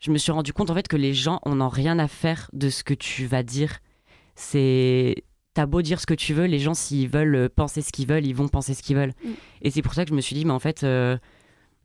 je 0.00 0.10
me 0.10 0.18
suis 0.18 0.32
rendu 0.32 0.52
compte 0.52 0.70
en 0.70 0.74
fait 0.74 0.88
que 0.88 0.96
les 0.96 1.14
gens 1.14 1.40
on 1.44 1.56
n'ont 1.56 1.68
rien 1.68 1.98
à 1.98 2.08
faire 2.08 2.50
de 2.52 2.70
ce 2.70 2.84
que 2.84 2.94
tu 2.94 3.26
vas 3.26 3.42
dire. 3.42 3.78
C'est 4.34 5.24
t'as 5.56 5.66
beau 5.66 5.80
dire 5.80 6.00
ce 6.00 6.06
que 6.06 6.14
tu 6.14 6.34
veux, 6.34 6.44
les 6.44 6.58
gens 6.58 6.74
s'ils 6.74 7.08
veulent 7.08 7.48
penser 7.48 7.80
ce 7.80 7.90
qu'ils 7.90 8.06
veulent, 8.06 8.26
ils 8.26 8.34
vont 8.34 8.46
penser 8.46 8.74
ce 8.74 8.82
qu'ils 8.82 8.96
veulent. 8.96 9.14
Mm. 9.24 9.30
Et 9.62 9.70
c'est 9.70 9.80
pour 9.80 9.94
ça 9.94 10.04
que 10.04 10.10
je 10.10 10.14
me 10.14 10.20
suis 10.20 10.36
dit, 10.36 10.44
mais 10.44 10.52
en 10.52 10.58
fait, 10.58 10.84
euh, 10.84 11.16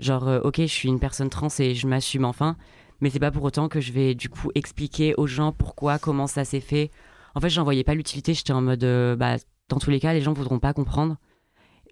genre, 0.02 0.28
euh, 0.28 0.42
ok, 0.44 0.58
je 0.58 0.66
suis 0.66 0.90
une 0.90 1.00
personne 1.00 1.30
trans 1.30 1.48
et 1.60 1.74
je 1.74 1.88
m'assume 1.88 2.26
enfin, 2.26 2.58
Mais 3.00 3.10
c'est 3.10 3.20
pas 3.20 3.32
pour 3.32 3.44
autant 3.44 3.70
que 3.70 3.80
je 3.80 3.94
vais 3.94 4.14
du 4.14 4.28
coup 4.28 4.52
expliquer 4.56 5.16
aux 5.16 5.26
gens 5.26 5.54
pourquoi, 5.54 6.00
comment 6.00 6.28
ça 6.28 6.44
s'est 6.44 6.60
fait. 6.60 6.92
En 7.34 7.40
fait, 7.40 7.50
j'en 7.50 7.64
voyais 7.64 7.86
pas 7.86 7.96
l'utilité. 7.96 8.34
J'étais 8.34 8.52
en 8.52 8.62
mode, 8.62 8.84
euh, 8.84 9.16
bah, 9.16 9.38
dans 9.70 9.80
tous 9.80 9.90
les 9.90 10.02
cas, 10.02 10.14
les 10.14 10.22
gens 10.22 10.34
voudront 10.34 10.60
pas 10.60 10.74
comprendre. 10.74 11.16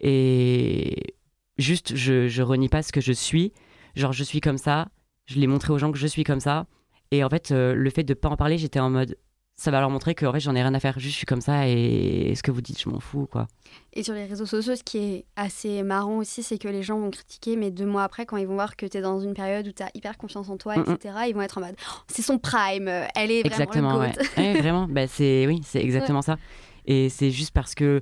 Et 0.01 1.15
juste, 1.60 1.96
je, 1.96 2.28
je 2.28 2.42
renie 2.42 2.70
pas 2.70 2.82
ce 2.82 2.92
que 2.92 3.01
je 3.01 3.13
suis. 3.13 3.54
Genre, 3.96 4.13
je 4.13 4.24
suis 4.24 4.42
comme 4.42 4.58
ça. 4.58 4.88
Je 5.25 5.39
l'ai 5.39 5.48
montré 5.48 5.72
aux 5.74 5.78
gens 5.78 5.92
que 5.92 5.98
je 5.98 6.08
suis 6.08 6.24
comme 6.24 6.39
ça. 6.39 6.66
Et 7.12 7.24
en 7.24 7.30
fait, 7.30 7.51
euh, 7.51 7.75
le 7.75 7.89
fait 7.89 8.04
de 8.04 8.13
pas 8.13 8.30
en 8.30 8.38
parler, 8.38 8.58
j'étais 8.58 8.80
en 8.80 8.89
mode, 8.89 9.18
ça 9.56 9.72
va 9.72 9.80
leur 9.80 9.89
montrer 9.89 10.16
que 10.16 10.25
en 10.25 10.32
fait, 10.32 10.39
j'en 10.39 10.56
ai 10.56 10.62
rien 10.62 10.74
à 10.74 10.80
faire. 10.80 11.00
Juste, 11.00 11.13
je 11.13 11.18
suis 11.18 11.25
comme 11.25 11.42
ça 11.42 11.68
et, 11.68 12.34
ce 12.36 12.44
que 12.44 12.51
vous 12.51 12.62
dites, 12.62 12.82
je 12.82 12.89
m'en 12.89 13.00
fous, 13.00 13.28
quoi. 13.30 13.48
Et 13.94 14.04
sur 14.04 14.13
les 14.13 14.25
réseaux 14.25 14.46
sociaux, 14.46 14.75
ce 14.75 14.84
qui 14.84 14.98
est 15.00 15.25
assez 15.36 15.84
marrant 15.84 16.18
aussi, 16.18 16.44
c'est 16.44 16.58
que 16.58 16.68
les 16.68 16.84
gens 16.84 17.00
vont 17.00 17.12
critiquer, 17.12 17.56
mais 17.56 17.72
deux 17.72 17.86
mois 17.86 18.04
après, 18.04 18.25
quand 18.25 18.38
ils 18.38 18.48
vont 18.48 18.54
voir 18.54 18.75
que 18.75 18.86
tu 18.86 18.98
es 18.98 19.01
dans 19.01 19.20
une 19.20 19.34
période 19.34 19.68
où 19.68 19.72
tu 19.72 19.84
as 19.84 19.89
hyper 19.96 20.18
confiance 20.18 20.50
en 20.50 20.58
toi, 20.58 20.78
Mm, 20.78 20.84
mm. 20.88 20.94
etc., 20.94 21.16
ils 21.28 21.34
vont 21.34 21.42
être 21.42 21.58
en 21.58 21.62
mode, 21.62 21.75
Oh, 21.80 22.00
c'est 22.08 22.22
son 22.22 22.38
prime, 22.38 22.88
elle 22.88 23.32
est 23.32 23.42
vraiment 23.42 23.46
Exactement, 23.46 23.94
le 23.94 24.00
ouais. 24.00 24.13
Ouais, 24.38 24.62
vraiment, 24.62 24.88
bah, 24.88 25.08
c'est 25.08 25.46
oui, 25.48 25.62
c'est 25.66 25.82
exactement 25.84 26.22
ça. 26.22 26.38
Et 26.86 27.10
c'est 27.10 27.32
juste 27.32 27.51
parce 27.51 27.75
que 27.75 28.01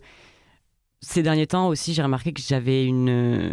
ces 1.02 1.22
derniers 1.24 1.48
temps 1.48 1.68
aussi, 1.68 1.94
j'ai 1.94 2.02
remarqué 2.02 2.34
que 2.34 2.42
j'avais 2.42 2.86
une 2.86 3.10
euh, 3.10 3.50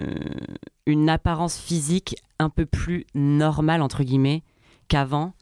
une 0.87 1.09
apparence 1.09 1.59
physique 1.59 2.17
un 2.39 2.49
peu 2.49 2.67
plus 2.67 3.07
normale 3.15 3.83
entre 3.83 4.03
guillemets 4.03 4.43
qu'avant. 4.89 5.35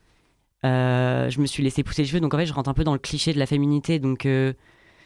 Euh, 0.65 1.29
je 1.31 1.41
me 1.41 1.47
suis 1.47 1.63
laissé 1.63 1.83
pousser 1.83 2.03
les 2.03 2.09
cheveux, 2.09 2.21
donc 2.21 2.35
en 2.35 2.39
fait, 2.39 2.47
je 2.47 2.53
rentre 2.53 2.69
un 2.71 2.75
peu 2.75 2.85
dans 2.85 2.93
le 2.93 2.99
cliché 2.99 3.33
de 3.33 3.39
la 3.39 3.47
féminité. 3.47 3.99
Donc 3.99 4.27
euh, 4.27 4.53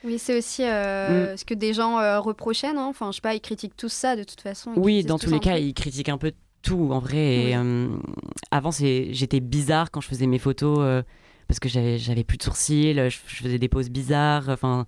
Oui, 0.05 0.19
c'est 0.19 0.37
aussi 0.37 0.62
Mm. 0.62 1.37
ce 1.37 1.45
que 1.45 1.55
des 1.55 1.73
gens 1.73 1.97
reprochaient, 2.21 2.73
non? 2.73 2.88
Enfin, 2.88 3.11
je 3.11 3.17
sais 3.17 3.21
pas, 3.23 3.35
ils 3.35 3.41
critiquent 3.41 3.76
tous 3.76 3.93
ça 3.93 4.17
de 4.17 4.25
toute 4.25 4.41
façon. 4.41 4.73
oui, 4.76 5.05
dans 5.05 5.19
tous 5.19 5.31
les 5.31 5.41
cas, 5.41 5.59
ils 5.59 5.75
critiquent 5.75 6.09
un 6.11 6.19
peu 6.19 6.33
tout 6.62 6.88
en 6.93 6.99
vrai. 6.99 7.17
Oui. 7.47 7.53
Et, 7.53 7.88
avant, 8.50 8.71
j'étais 8.71 9.41
bizarre 9.41 9.91
quand 9.91 10.00
je 10.00 10.09
faisais 10.09 10.26
mes 10.26 10.38
photos 10.38 11.05
parce 11.49 11.61
que 11.61 11.69
j'avais 11.69 11.97
j'avais 11.99 12.25
plus 12.25 12.38
de 12.38 12.43
sourcils, 12.43 12.95
je, 12.95 13.09
je 13.26 13.37
faisais 13.43 13.59
des 13.59 13.69
poses 13.69 13.88
bizarres. 13.88 14.49
Enfin, 14.49 14.85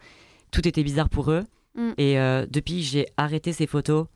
tout 0.51 0.67
était 0.67 0.83
bizarre 0.83 1.09
pour 1.09 1.31
eux. 1.31 1.45
Mm. 1.79 1.93
Et 1.97 2.19
euh, 2.19 2.45
depuis 2.51 2.83
j'ai 2.83 3.07
arrêté 3.17 3.53
ces 3.53 3.67
photos, 3.67 4.07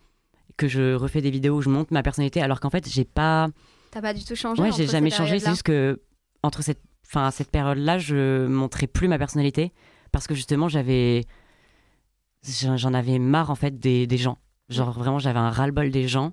que 0.59 0.69
je 0.69 0.95
refais 0.95 1.21
des 1.23 1.31
vidéos 1.31 1.57
où 1.57 1.63
je 1.63 1.71
montre 1.71 1.93
ma 1.93 2.03
personnalité, 2.03 2.43
alors 2.43 2.61
qu'en 2.61 2.71
fait, 2.71 2.87
j'ai 2.89 3.05
pas. 3.05 3.49
T'as 3.91 4.03
pas 4.03 4.13
du 4.15 4.25
tout 4.25 4.35
changé 4.37 4.61
Ouais, 4.63 4.71
j'ai 4.73 4.87
jamais 4.87 5.11
changé. 5.11 5.39
C'est 5.39 5.51
juste 5.51 5.63
que 5.63 6.01
entre 6.43 6.63
cette, 6.63 6.83
enfin, 7.07 7.27
à 7.27 7.31
cette 7.31 7.51
période-là, 7.51 7.99
je 7.99 8.47
montrais 8.47 8.87
plus 8.87 9.09
ma 9.09 9.19
personnalité 9.19 9.73
parce 10.13 10.27
que 10.27 10.35
justement, 10.35 10.69
j'avais, 10.69 11.25
j'en 12.43 12.93
avais 12.95 13.19
marre 13.19 13.51
en 13.51 13.55
fait 13.55 13.79
des, 13.79 14.07
des 14.07 14.17
gens. 14.17 14.39
Genre 14.69 14.91
vraiment, 14.93 15.19
j'avais 15.19 15.39
un 15.39 15.51
ras-le-bol 15.51 15.91
des 15.91 16.09
gens. 16.09 16.33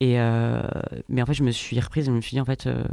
Et 0.00 0.20
euh, 0.20 0.62
mais 1.08 1.22
en 1.22 1.26
fait, 1.26 1.34
je 1.34 1.42
me 1.42 1.50
suis 1.50 1.78
reprise. 1.80 2.06
Je 2.06 2.10
me 2.10 2.20
suis 2.20 2.34
dit 2.34 2.40
en 2.40 2.44
fait, 2.44 2.66
euh, 2.66 2.84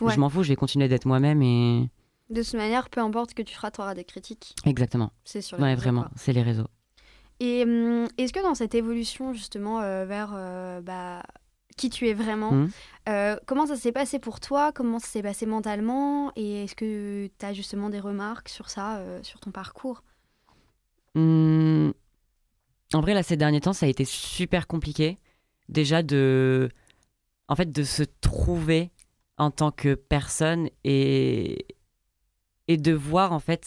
Ouais. 0.00 0.14
je 0.14 0.20
m'en 0.20 0.28
fous. 0.30 0.42
Je 0.42 0.48
vais 0.48 0.56
continuer 0.56 0.88
d'être 0.88 1.04
moi-même 1.06 1.42
et 1.42 1.88
De 2.30 2.42
toute 2.42 2.54
manière, 2.54 2.88
peu 2.88 3.00
importe 3.00 3.30
ce 3.30 3.34
que 3.34 3.42
tu 3.42 3.54
feras, 3.54 3.70
tu 3.70 3.80
auras 3.80 3.94
des 3.94 4.04
critiques. 4.04 4.54
exactement. 4.64 5.12
C'est 5.24 5.42
sur 5.42 5.56
les 5.56 5.62
Ouais, 5.62 5.70
réseaux, 5.70 5.82
vraiment. 5.82 6.06
C'est 6.16 6.32
les 6.32 6.42
réseaux. 6.42 6.68
Et 7.40 7.62
hum, 7.64 8.06
est-ce 8.18 8.32
que 8.32 8.42
dans 8.42 8.54
cette 8.54 8.74
évolution 8.74 9.32
justement 9.32 9.80
euh, 9.80 10.04
vers 10.04 10.32
euh, 10.34 10.80
bah, 10.82 11.22
qui 11.76 11.88
tu 11.90 12.06
es 12.08 12.14
vraiment, 12.14 12.52
Mhm. 12.52 12.70
euh, 13.08 13.36
comment 13.46 13.66
ça 13.66 13.76
s'est 13.76 13.92
passé 13.92 14.18
pour 14.18 14.40
toi? 14.40 14.72
Comment 14.72 14.98
ça 14.98 15.06
s'est 15.08 15.22
passé 15.22 15.46
mentalement? 15.46 16.32
Et 16.36 16.64
est-ce 16.64 16.74
que 16.74 17.30
tu 17.38 17.46
as 17.46 17.54
justement 17.54 17.88
des 17.88 18.00
remarques 18.00 18.50
sur 18.50 18.68
ça, 18.68 19.00
sur 19.22 19.40
ton 19.40 19.50
parcours? 19.50 20.02
Hum, 21.14 21.92
En 22.92 23.00
vrai, 23.00 23.14
là, 23.14 23.22
ces 23.22 23.36
derniers 23.36 23.60
temps, 23.60 23.72
ça 23.72 23.86
a 23.86 23.88
été 23.88 24.04
super 24.04 24.66
compliqué. 24.66 25.18
Déjà 25.68 26.02
de, 26.02 26.68
en 27.48 27.54
fait, 27.56 27.70
de 27.70 27.84
se 27.84 28.02
trouver 28.20 28.90
en 29.38 29.50
tant 29.50 29.70
que 29.70 29.94
personne 29.94 30.68
et 30.84 31.66
et 32.68 32.76
de 32.76 32.92
voir 32.92 33.32
en 33.32 33.40
fait, 33.40 33.64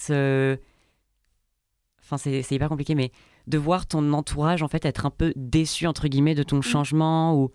enfin, 2.01 2.17
c'est 2.17 2.41
c'est 2.43 2.55
hyper 2.55 2.69
compliqué, 2.69 2.95
mais 2.95 3.11
de 3.47 3.57
voir 3.57 3.85
ton 3.87 4.13
entourage 4.13 4.63
en 4.63 4.67
fait 4.67 4.85
être 4.85 5.05
un 5.05 5.09
peu 5.09 5.33
déçu 5.35 5.85
entre 5.87 6.07
guillemets 6.07 6.35
de 6.35 6.43
ton 6.43 6.61
changement 6.61 7.35
ou 7.37 7.51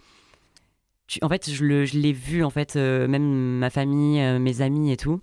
tu- 1.06 1.18
en 1.22 1.28
fait, 1.28 1.50
je 1.50 1.64
le- 1.64 1.86
je 1.86 1.98
l'ai 1.98 2.12
vu 2.12 2.44
en 2.44 2.50
fait, 2.50 2.76
euh, 2.76 3.08
même 3.08 3.58
ma 3.58 3.70
famille, 3.70 4.20
euh, 4.20 4.38
mes 4.38 4.60
amis 4.60 4.92
et 4.92 4.96
tout. 4.98 5.20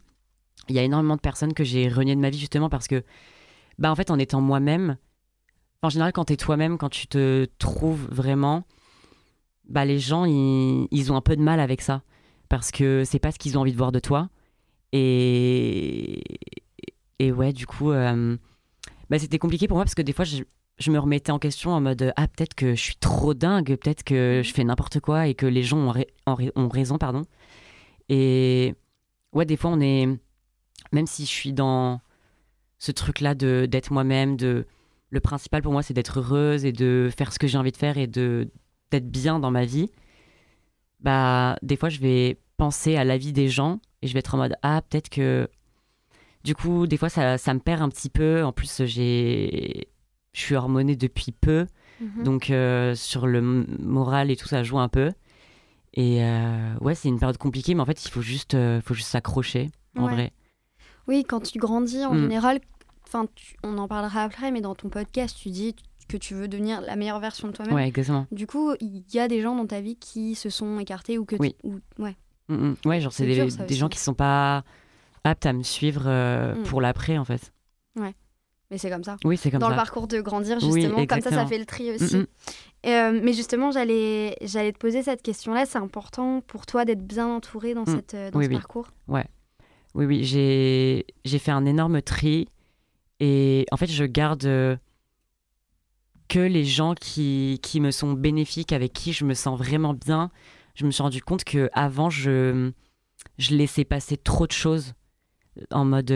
Il 0.67 0.75
y 0.75 0.79
a 0.79 0.84
énormément 0.84 1.15
de 1.15 1.22
personnes 1.22 1.53
que 1.53 1.63
j'ai 1.63 1.88
reniées 1.89 2.15
de 2.15 2.22
ma 2.22 2.31
vie 2.31 2.39
justement 2.39 2.69
parce 2.69 2.88
que 2.88 3.03
bah 3.77 3.91
en 3.91 3.95
fait 3.95 4.10
en 4.10 4.17
étant 4.17 4.41
moi-même 4.41 4.98
en 5.84 5.89
général 5.89 6.12
quand 6.13 6.25
t'es 6.25 6.38
toi-même 6.38 6.77
quand 6.79 6.89
tu 6.89 7.05
te 7.07 7.45
trouves 7.60 8.07
vraiment 8.10 8.63
bah 9.69 9.86
les 9.86 10.00
gens 10.00 10.25
ils, 10.25 10.88
ils 10.91 11.12
ont 11.12 11.15
un 11.15 11.22
peu 11.22 11.36
de 11.36 11.41
mal 11.41 11.60
avec 11.60 11.81
ça. 11.81 12.01
Parce 12.50 12.72
que 12.72 13.03
c'est 13.05 13.19
pas 13.19 13.31
ce 13.31 13.38
qu'ils 13.39 13.57
ont 13.57 13.62
envie 13.62 13.72
de 13.74 13.77
voir 13.77 13.91
de 13.91 14.00
toi. 14.00 14.29
Et 14.91 16.24
et 17.19 17.31
ouais 17.31 17.53
du 17.53 17.65
coup 17.67 17.91
euh, 17.91 18.38
bah 19.10 19.19
c'était 19.19 19.38
compliqué 19.39 19.67
pour 19.67 19.77
moi 19.77 19.84
parce 19.86 19.95
que 19.95 20.01
des 20.01 20.13
fois 20.13 20.25
je, 20.25 20.43
je 20.77 20.91
me 20.91 21.00
remettais 21.00 21.32
en 21.32 21.39
question 21.39 21.72
en 21.72 21.82
mode 21.82 22.12
ah 22.15 22.27
peut-être 22.27 22.53
que 22.53 22.75
je 22.75 22.82
suis 22.82 22.96
trop 22.98 23.34
dingue 23.34 23.75
peut-être 23.77 24.03
que 24.03 24.41
je 24.44 24.53
fais 24.53 24.63
n'importe 24.63 25.00
quoi 25.00 25.27
et 25.27 25.34
que 25.36 25.46
les 25.46 25.63
gens 25.63 25.77
ont, 25.77 25.91
rai- 25.91 26.12
ont 26.55 26.67
raison 26.70 26.98
pardon. 26.98 27.24
Et 28.10 28.75
ouais 29.34 29.46
des 29.46 29.58
fois 29.58 29.72
on 29.72 29.79
est 29.79 30.08
même 30.91 31.08
si 31.08 31.24
je 31.25 31.29
suis 31.32 31.53
dans 31.53 32.01
ce 32.77 32.91
truc 32.91 33.22
là 33.22 33.36
de 33.36 33.67
d'être 33.70 33.91
moi-même 33.91 34.36
de 34.38 34.65
le 35.10 35.20
principal 35.20 35.62
pour 35.62 35.72
moi 35.72 35.82
c'est 35.82 35.94
d'être 35.94 36.20
heureuse 36.20 36.65
et 36.65 36.72
de 36.74 37.10
faire 37.17 37.32
ce 37.32 37.39
que 37.39 37.48
j'ai 37.48 37.58
envie 37.58 37.72
de 37.72 37.77
faire 37.77 37.98
et 37.98 38.08
de 38.08 38.50
d'être 38.91 39.10
bien 39.10 39.39
dans 39.39 39.51
ma 39.51 39.65
vie 39.65 39.89
bah 41.00 41.58
des 41.62 41.77
fois 41.77 41.89
je 41.89 42.00
vais 42.00 42.38
penser 42.58 42.96
à 42.96 43.03
la 43.03 43.17
vie 43.17 43.34
des 43.34 43.48
gens 43.50 43.79
et 44.01 44.08
je 44.08 44.13
vais 44.13 44.20
être 44.20 44.36
en 44.36 44.39
mode 44.39 44.55
ah 44.62 44.82
peut-être 44.89 45.10
que 45.10 45.50
du 46.44 46.53
coup 46.55 46.86
des 46.88 46.98
fois 46.98 47.10
ça, 47.10 47.38
ça 47.38 47.53
me 47.53 47.60
perd 47.60 47.82
un 47.82 47.89
petit 47.89 48.10
peu. 48.10 48.44
En 48.44 48.51
plus 48.51 48.84
j'ai 48.86 49.88
je 50.36 50.42
suis 50.42 50.56
hormonée 50.56 50.96
depuis 50.96 51.32
peu 51.32 51.65
Mhm. 52.01 52.24
donc 52.24 52.50
euh, 52.50 52.94
sur 52.94 53.25
le 53.25 53.42
moral 53.42 54.30
et 54.30 54.36
tout 54.36 54.48
ça 54.50 54.63
joue 54.63 54.77
un 54.80 54.89
peu 54.89 55.12
et 55.94 56.24
euh, 56.24 56.75
ouais 56.82 56.94
c'est 56.94 57.08
une 57.08 57.20
période 57.20 57.38
compliquée 57.38 57.74
mais 57.74 57.82
en 57.82 57.86
fait 57.86 58.04
il 58.04 58.10
faut 58.12 58.22
juste 58.22 58.54
euh, 58.54 58.82
faut 58.82 58.94
juste 58.94 59.10
s'accrocher 59.10 59.70
en 59.98 60.06
Ouais. 60.08 60.12
vrai 60.13 60.34
Oui, 61.08 61.24
quand 61.24 61.39
tu 61.39 61.58
grandis 61.60 62.04
en 62.04 62.13
Mm. 62.15 62.22
général, 62.22 62.60
enfin, 63.08 63.27
on 63.63 63.77
en 63.77 63.88
parlera 63.88 64.24
après, 64.24 64.50
mais 64.51 64.60
dans 64.60 64.74
ton 64.75 64.89
podcast, 64.89 65.38
tu 65.39 65.51
dis 65.51 65.75
que 66.10 66.18
tu 66.18 66.34
veux 66.34 66.48
devenir 66.48 66.82
la 66.82 66.96
meilleure 66.96 67.20
version 67.20 67.48
de 67.48 67.54
toi-même. 67.54 67.75
ouais 67.75 67.88
exactement 67.88 68.25
Du 68.32 68.46
coup, 68.48 68.74
il 68.82 69.04
y 69.13 69.20
a 69.20 69.27
des 69.27 69.42
gens 69.42 69.56
dans 69.56 69.68
ta 69.68 69.80
vie 69.82 69.96
qui 69.98 70.34
se 70.36 70.50
sont 70.50 70.80
écartés 70.80 71.18
ou 71.20 71.24
que 71.25 71.36
tu- 71.36 71.42
Oui. 71.42 71.56
ou- 71.63 71.80
ouais. 72.00 72.15
Mm, 72.50 72.56
mm. 72.56 72.75
Ouais, 72.86 73.00
genre 73.01 73.13
c'est 73.13 73.25
des, 73.27 73.36
dur, 73.36 73.48
gens 73.70 73.88
qui 73.89 74.00
sont 74.00 74.15
pas 74.15 74.63
aptes 75.24 75.46
à 75.46 75.54
me 75.54 75.62
suivre 75.63 76.04
euh, 76.08 76.56
Mm. 76.56 76.63
pour 76.63 76.82
l'après 76.82 77.18
en 77.20 77.24
fait. 77.25 77.54
Mais 78.72 78.77
c'est 78.79 78.89
comme 78.89 79.03
ça. 79.03 79.17
Oui, 79.24 79.38
c'est 79.38 79.51
comme 79.51 79.60
dans 79.60 79.67
ça. 79.67 79.74
le 79.74 79.77
parcours 79.77 80.07
de 80.07 80.19
grandir, 80.22 80.57
Oui, 80.63 80.81
justement, 80.81 81.05
comme 81.05 81.22
ça, 81.22 81.29
ça 81.31 81.45
fait 81.45 81.60
le 81.60 81.65
tri 81.65 81.91
Mm, 81.91 81.93
aussi. 81.95 82.17
mm. 82.17 82.25
Euh, 82.88 83.19
mais 83.24 83.34
justement, 83.34 83.72
j'allais, 83.72 84.36
j'allais 84.41 84.72
te 84.72 84.77
poser 84.79 85.03
cette 85.03 85.22
question-là. 85.22 85.65
C'est 85.65 85.77
important 85.77 86.41
pour 86.41 86.65
toi 86.65 86.84
d'être 86.86 87.05
bien 87.05 87.27
entouré 87.27 87.74
dans, 87.75 87.84
Mm. 87.84 87.95
cette, 87.95 88.13
euh, 88.15 88.31
dans 88.31 88.39
Oui, 88.39 88.45
ce 88.45 88.50
oui. 88.50 88.55
parcours? 88.55 88.88
Oui, 89.07 89.22
oui, 89.93 90.24
j'ai 90.24 91.05
j'ai 91.24 91.39
fait 91.39 91.51
un 91.51 91.65
énorme 91.65 92.01
tri 92.01 92.48
et 93.19 93.65
en 93.72 93.77
fait, 93.77 93.88
je 93.88 94.03
garde 94.03 94.45
euh, 94.45 94.75
que 96.27 96.39
les 96.39 96.65
gens 96.65 96.95
qui, 96.95 97.60
qui 97.62 97.79
me 97.79 97.91
sont 97.91 98.13
bénéfiques, 98.13 98.74
avec 98.74 98.93
qui 98.93 99.13
je 99.13 99.25
me 99.25 99.34
sens 99.34 99.57
vraiment 99.57 99.93
bien. 99.93 100.31
Je 100.74 100.86
me 100.86 100.91
suis 100.91 101.03
rendu 101.03 101.22
compte 101.22 101.43
que 101.43 101.69
avant 101.74 102.10
je, 102.10 102.72
je 103.38 103.55
laissais 103.55 103.86
passer 103.86 104.17
trop 104.17 104.48
de 104.48 104.51
choses 104.51 104.93
en 105.72 105.86
mode, 105.86 106.12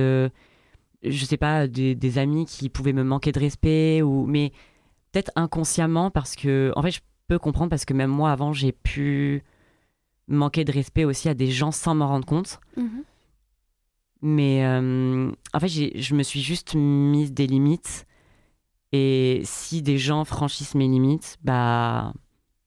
je 1.03 1.25
sais 1.25 1.37
pas, 1.37 1.67
des, 1.67 1.95
des 1.95 2.17
amis 2.17 2.45
qui 2.45 2.69
pouvaient 2.69 2.93
me 2.93 3.03
manquer 3.03 3.31
de 3.31 3.39
respect, 3.39 4.01
ou 4.01 4.25
mais 4.25 4.51
peut-être 5.11 5.31
inconsciemment 5.35 6.11
parce 6.11 6.35
que, 6.35 6.71
en 6.75 6.81
fait, 6.81 6.91
je 6.91 6.99
peux 7.27 7.39
comprendre 7.39 7.69
parce 7.69 7.85
que 7.85 7.93
même 7.93 8.11
moi, 8.11 8.31
avant, 8.31 8.53
j'ai 8.53 8.71
pu 8.71 9.43
manquer 10.27 10.63
de 10.63 10.71
respect 10.71 11.05
aussi 11.05 11.29
à 11.29 11.33
des 11.33 11.47
gens 11.47 11.71
sans 11.71 11.95
m'en 11.95 12.07
rendre 12.07 12.25
compte. 12.25 12.59
Mhm. 12.77 13.03
Mais 14.21 14.65
euh, 14.65 15.31
en 15.53 15.59
fait, 15.59 15.69
je 15.69 16.15
me 16.15 16.23
suis 16.23 16.41
juste 16.41 16.75
mise 16.75 17.31
des 17.31 17.47
limites. 17.47 18.05
Et 18.91 19.41
si 19.45 19.81
des 19.81 19.97
gens 19.97 20.25
franchissent 20.25 20.75
mes 20.75 20.87
limites, 20.87 21.37
bah, 21.43 22.11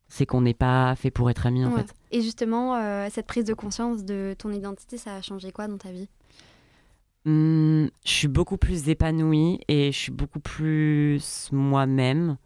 c'est 0.09 0.25
qu'on 0.25 0.41
n'est 0.41 0.55
pas 0.55 0.95
fait 0.95 1.11
pour 1.11 1.29
être 1.31 1.47
amis, 1.47 1.65
en 1.65 1.73
fait. 1.73 1.95
Et 2.11 2.23
justement, 2.23 2.77
euh, 2.77 3.09
cette 3.11 3.27
prise 3.27 3.45
de 3.45 3.55
conscience 3.55 4.05
de 4.05 4.35
ton 4.39 4.53
identité, 4.53 4.99
ça 4.99 5.17
a 5.17 5.23
changé 5.23 5.53
quoi 5.53 5.67
dans 5.69 5.79
ta 5.79 5.91
vie? 5.91 6.09
Hum, 7.25 7.89
je 8.05 8.11
suis 8.11 8.29
beaucoup 8.29 8.57
plus 8.57 8.89
épanouie 8.89 9.61
et 9.69 9.93
je 9.93 9.97
suis 9.99 10.13
beaucoup 10.13 10.41
plus 10.41 11.49
moi-même. 11.53 12.37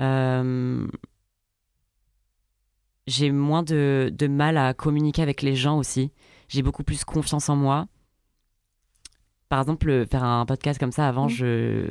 Euh, 0.00 0.86
j'ai 3.06 3.30
moins 3.30 3.62
de, 3.62 4.10
de 4.16 4.26
mal 4.26 4.56
à 4.56 4.72
communiquer 4.72 5.22
avec 5.22 5.42
les 5.42 5.54
gens 5.54 5.78
aussi. 5.78 6.10
J'ai 6.48 6.62
beaucoup 6.62 6.84
plus 6.84 7.04
confiance 7.04 7.48
en 7.50 7.56
moi. 7.56 7.86
Par 9.50 9.60
exemple, 9.60 10.06
faire 10.10 10.24
un 10.24 10.46
podcast 10.46 10.80
comme 10.80 10.92
ça, 10.92 11.06
avant, 11.06 11.24
Mhm. 11.24 11.30
je 11.30 11.86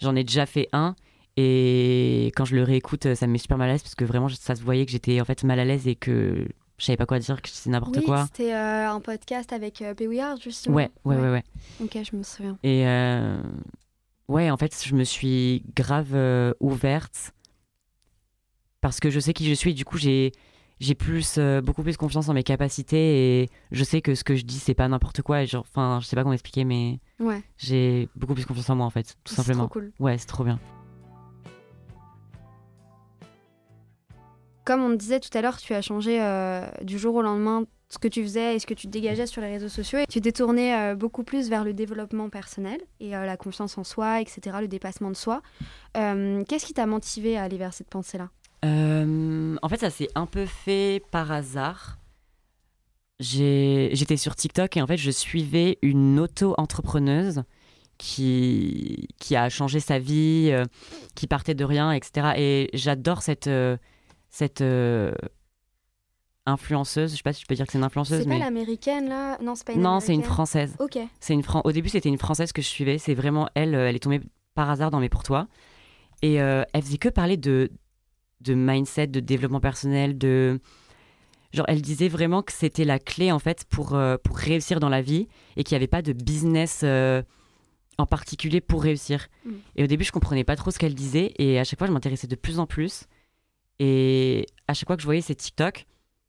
j'en 0.00 0.16
ai 0.16 0.24
déjà 0.24 0.46
fait 0.46 0.68
un. 0.72 0.96
Et 1.36 2.32
quand 2.34 2.44
je 2.44 2.56
le 2.56 2.62
réécoute, 2.62 3.14
ça 3.14 3.26
me 3.26 3.32
met 3.32 3.38
super 3.38 3.56
mal 3.58 3.68
à 3.68 3.72
l'aise 3.72 3.82
parce 3.82 3.94
que 3.94 4.04
vraiment, 4.04 4.28
ça 4.28 4.54
se 4.56 4.62
voyait 4.62 4.84
que 4.86 4.92
j'étais 4.92 5.20
en 5.20 5.24
fait 5.24 5.44
mal 5.44 5.58
à 5.60 5.64
l'aise 5.64 5.86
et 5.86 5.94
que 5.96 6.46
je 6.82 6.86
savais 6.86 6.96
pas 6.96 7.06
quoi 7.06 7.20
dire, 7.20 7.40
que 7.40 7.48
c'est 7.48 7.70
n'importe 7.70 7.96
oui, 7.96 8.02
quoi. 8.02 8.26
C'était 8.26 8.52
euh, 8.52 8.90
un 8.90 8.98
podcast 8.98 9.52
avec 9.52 9.80
euh, 9.82 9.94
Hart, 10.20 10.42
justement. 10.42 10.74
Ouais, 10.74 10.90
ouais, 11.04 11.14
ouais, 11.16 11.30
ouais. 11.30 11.44
Ok, 11.80 11.96
je 12.02 12.16
me 12.16 12.24
souviens. 12.24 12.58
Et 12.64 12.88
euh, 12.88 13.40
ouais, 14.26 14.50
en 14.50 14.56
fait, 14.56 14.76
je 14.84 14.96
me 14.96 15.04
suis 15.04 15.62
grave 15.76 16.08
euh, 16.12 16.52
ouverte 16.58 17.30
parce 18.80 18.98
que 18.98 19.10
je 19.10 19.20
sais 19.20 19.32
qui 19.32 19.48
je 19.48 19.54
suis. 19.54 19.74
Du 19.74 19.84
coup, 19.84 19.96
j'ai 19.96 20.32
j'ai 20.80 20.96
plus 20.96 21.36
euh, 21.38 21.60
beaucoup 21.60 21.84
plus 21.84 21.96
confiance 21.96 22.28
en 22.28 22.34
mes 22.34 22.42
capacités 22.42 23.42
et 23.42 23.50
je 23.70 23.84
sais 23.84 24.02
que 24.02 24.16
ce 24.16 24.24
que 24.24 24.34
je 24.34 24.42
dis 24.42 24.58
c'est 24.58 24.74
pas 24.74 24.88
n'importe 24.88 25.22
quoi. 25.22 25.44
Et 25.44 25.46
genre, 25.46 25.64
enfin, 25.70 26.00
je 26.02 26.08
sais 26.08 26.16
pas 26.16 26.24
comment 26.24 26.32
expliquer, 26.32 26.64
mais 26.64 26.98
Ouais, 27.20 27.44
j'ai 27.58 28.08
beaucoup 28.16 28.34
plus 28.34 28.44
confiance 28.44 28.68
en 28.70 28.74
moi 28.74 28.86
en 28.86 28.90
fait, 28.90 29.14
tout 29.22 29.32
c'est 29.32 29.36
simplement. 29.36 29.68
trop 29.68 29.78
cool. 29.78 29.92
Ouais, 30.00 30.18
c'est 30.18 30.26
trop 30.26 30.42
bien. 30.42 30.58
Comme 34.64 34.82
on 34.82 34.90
disait 34.90 35.20
tout 35.20 35.36
à 35.36 35.42
l'heure, 35.42 35.58
tu 35.58 35.74
as 35.74 35.82
changé 35.82 36.22
euh, 36.22 36.66
du 36.82 36.98
jour 36.98 37.14
au 37.16 37.22
lendemain 37.22 37.64
ce 37.92 37.98
que 37.98 38.08
tu 38.08 38.22
faisais 38.22 38.56
et 38.56 38.58
ce 38.58 38.66
que 38.66 38.72
tu 38.72 38.86
dégageais 38.86 39.26
sur 39.26 39.42
les 39.42 39.48
réseaux 39.48 39.68
sociaux. 39.68 39.98
Tu 40.08 40.22
t'es 40.22 40.32
tourné 40.32 40.74
euh, 40.74 40.94
beaucoup 40.94 41.24
plus 41.24 41.50
vers 41.50 41.62
le 41.62 41.74
développement 41.74 42.30
personnel 42.30 42.80
et 43.00 43.14
euh, 43.14 43.26
la 43.26 43.36
confiance 43.36 43.76
en 43.76 43.84
soi, 43.84 44.22
etc., 44.22 44.56
le 44.62 44.68
dépassement 44.68 45.10
de 45.10 45.16
soi. 45.16 45.42
Euh, 45.98 46.42
Qu'est-ce 46.48 46.64
qui 46.64 46.72
t'a 46.72 46.86
motivé 46.86 47.36
à 47.36 47.42
aller 47.42 47.58
vers 47.58 47.74
cette 47.74 47.90
pensée-là? 47.90 48.30
En 48.64 49.68
fait, 49.68 49.78
ça 49.78 49.90
s'est 49.90 50.08
un 50.14 50.26
peu 50.26 50.46
fait 50.46 51.02
par 51.10 51.30
hasard. 51.32 51.98
J'étais 53.20 54.16
sur 54.16 54.36
TikTok 54.36 54.76
et 54.76 54.82
en 54.82 54.86
fait, 54.86 54.96
je 54.96 55.10
suivais 55.10 55.78
une 55.82 56.18
auto-entrepreneuse 56.18 57.42
qui, 57.98 59.08
a 59.34 59.48
changé 59.48 59.80
sa 59.80 59.98
vie, 59.98 60.52
qui 61.14 61.26
partait 61.26 61.54
de 61.54 61.64
rien, 61.64 61.92
etc. 61.92 62.34
Et 62.36 62.70
j'adore 62.72 63.22
cette, 63.22 63.50
cette 64.32 64.62
euh, 64.62 65.12
influenceuse. 66.46 67.12
Je 67.12 67.16
sais 67.16 67.22
pas 67.22 67.32
si 67.32 67.42
je 67.42 67.46
peux 67.46 67.54
dire 67.54 67.66
que 67.66 67.72
c'est 67.72 67.78
une 67.78 67.84
influenceuse, 67.84 68.22
C'est 68.22 68.28
mais. 68.28 68.38
pas 68.38 68.44
l'américaine, 68.46 69.08
là? 69.08 69.38
Non, 69.40 69.54
c'est 69.54 69.66
pas 69.66 69.74
une 69.74 69.80
Non, 69.82 70.00
c'est 70.00 70.14
une 70.14 70.22
française. 70.24 70.74
Ok. 70.80 70.98
C'est 71.20 71.34
une 71.34 71.42
Fran- 71.42 71.62
Au 71.64 71.70
début, 71.72 71.88
c'était 71.88 72.08
une 72.08 72.18
française 72.18 72.52
que 72.52 72.62
je 72.62 72.66
suivais. 72.66 72.98
C'est 72.98 73.14
vraiment 73.14 73.48
elle. 73.54 73.74
euh, 73.74 73.88
Elle 73.88 73.94
est 73.96 74.00
tombée 74.00 74.20
par 74.54 74.68
hasard 74.68 74.90
dans 74.90 74.98
mes 75.00 75.08
pour 75.08 75.22
toi. 75.22 75.46
Et 76.22 76.40
euh, 76.40 76.64
elle 76.72 76.82
faisait 76.82 76.98
que 76.98 77.08
parler 77.08 77.36
de, 77.36 77.70
de 78.40 78.54
mindset, 78.54 79.06
de 79.08 79.20
développement 79.20 79.60
personnel, 79.60 80.18
de. 80.18 80.60
Genre, 81.52 81.66
elle 81.68 81.82
disait 81.82 82.08
vraiment 82.08 82.42
que 82.42 82.52
c'était 82.52 82.84
la 82.84 82.98
clé, 82.98 83.30
en 83.30 83.38
fait, 83.38 83.64
pour, 83.68 83.94
euh, 83.94 84.16
pour 84.22 84.38
réussir 84.38 84.80
dans 84.80 84.88
la 84.88 85.02
vie 85.02 85.28
et 85.56 85.64
qu'il 85.64 85.74
n'y 85.74 85.76
avait 85.76 85.86
pas 85.86 86.00
de 86.00 86.14
business 86.14 86.80
euh, 86.82 87.22
en 87.98 88.06
particulier 88.06 88.62
pour 88.62 88.82
réussir. 88.82 89.28
Mm. 89.44 89.50
Et 89.76 89.84
au 89.84 89.86
début, 89.86 90.02
je 90.02 90.12
comprenais 90.12 90.44
pas 90.44 90.56
trop 90.56 90.70
ce 90.70 90.78
qu'elle 90.78 90.94
disait 90.94 91.34
et 91.36 91.58
à 91.60 91.64
chaque 91.64 91.78
fois, 91.78 91.86
je 91.88 91.92
m'intéressais 91.92 92.26
de 92.26 92.36
plus 92.36 92.58
en 92.58 92.66
plus. 92.66 93.04
Et 93.84 94.46
à 94.68 94.74
chaque 94.74 94.86
fois 94.86 94.94
que 94.94 95.02
je 95.02 95.06
voyais 95.08 95.22
ces 95.22 95.34
TikTok, 95.34 95.86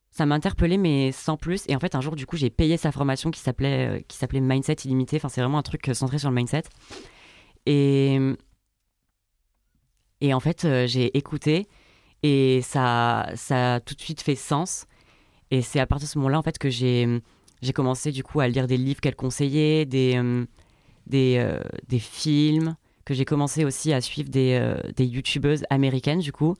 ça 0.09 0.25
m'interpellait, 0.25 0.77
mais 0.77 1.11
sans 1.11 1.37
plus. 1.37 1.65
Et 1.67 1.75
en 1.75 1.79
fait, 1.79 1.93
un 1.93 2.01
jour, 2.01 2.15
du 2.15 2.25
coup, 2.25 2.35
j'ai 2.35 2.49
payé 2.49 2.77
sa 2.77 2.91
formation 2.91 3.29
qui 3.29 3.39
s'appelait 3.39 3.99
euh, 3.99 4.01
qui 4.07 4.17
s'appelait 4.17 4.39
Mindset 4.39 4.77
Illimité. 4.85 5.17
Enfin, 5.17 5.29
c'est 5.29 5.39
vraiment 5.39 5.59
un 5.59 5.63
truc 5.63 5.87
euh, 5.87 5.93
centré 5.93 6.17
sur 6.17 6.31
le 6.31 6.35
mindset. 6.35 6.63
Et, 7.67 8.19
et 10.19 10.33
en 10.33 10.39
fait, 10.39 10.65
euh, 10.65 10.87
j'ai 10.87 11.15
écouté 11.15 11.67
et 12.23 12.63
ça, 12.63 13.29
ça 13.35 13.75
a 13.75 13.79
tout 13.81 13.93
de 13.93 14.01
suite 14.01 14.21
fait 14.21 14.35
sens. 14.35 14.87
Et 15.51 15.61
c'est 15.61 15.79
à 15.79 15.85
partir 15.85 16.07
de 16.07 16.11
ce 16.11 16.17
moment-là, 16.17 16.39
en 16.39 16.43
fait, 16.43 16.57
que 16.57 16.71
j'ai 16.71 17.21
j'ai 17.61 17.71
commencé, 17.71 18.11
du 18.11 18.23
coup, 18.23 18.39
à 18.39 18.47
lire 18.47 18.65
des 18.65 18.77
livres 18.77 18.99
qu'elle 18.99 19.15
conseillait, 19.15 19.85
des, 19.85 20.19
des, 21.07 21.57
des 21.87 21.99
films, 21.99 22.75
que 23.05 23.13
j'ai 23.13 23.25
commencé 23.25 23.63
aussi 23.63 23.93
à 23.93 24.01
suivre 24.01 24.29
des, 24.29 24.75
des 24.97 25.05
youtubeuses 25.05 25.63
américaines, 25.69 26.19
du 26.19 26.33
coup, 26.33 26.55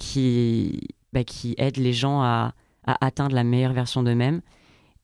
qui, 0.00 0.80
bah, 1.12 1.22
qui 1.24 1.54
aident 1.58 1.76
les 1.76 1.92
gens 1.92 2.20
à, 2.22 2.54
à 2.86 3.04
atteindre 3.06 3.34
la 3.34 3.44
meilleure 3.44 3.72
version 3.72 4.02
d'eux-mêmes. 4.02 4.40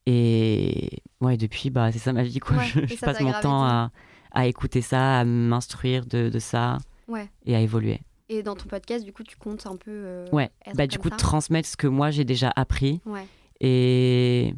Et 0.06 1.02
ouais, 1.20 1.36
depuis, 1.36 1.70
bah, 1.70 1.90
c'est 1.92 1.98
ça 1.98 2.12
ma 2.12 2.22
vie, 2.22 2.38
quoi. 2.38 2.56
Ouais, 2.56 2.66
je 2.86 2.96
passe 3.00 3.20
mon 3.20 3.32
temps 3.40 3.64
à, 3.64 3.90
à 4.32 4.46
écouter 4.46 4.80
ça, 4.80 5.20
à 5.20 5.24
m'instruire 5.24 6.06
de, 6.06 6.28
de 6.28 6.38
ça 6.38 6.78
Ouais. 7.08 7.28
et 7.44 7.54
à 7.54 7.60
évoluer. 7.60 8.00
Et 8.28 8.42
dans 8.42 8.56
ton 8.56 8.66
podcast, 8.68 9.04
du 9.04 9.12
coup, 9.12 9.22
tu 9.22 9.36
comptes 9.36 9.66
un 9.66 9.76
peu. 9.76 9.90
euh, 9.92 10.26
Ouais, 10.32 10.50
bah, 10.74 10.86
du 10.86 10.98
coup, 10.98 11.08
ça? 11.10 11.16
transmettre 11.16 11.68
ce 11.68 11.76
que 11.76 11.86
moi 11.86 12.10
j'ai 12.10 12.24
déjà 12.24 12.52
appris. 12.56 13.00
Ouais, 13.06 13.26
Et. 13.60 14.54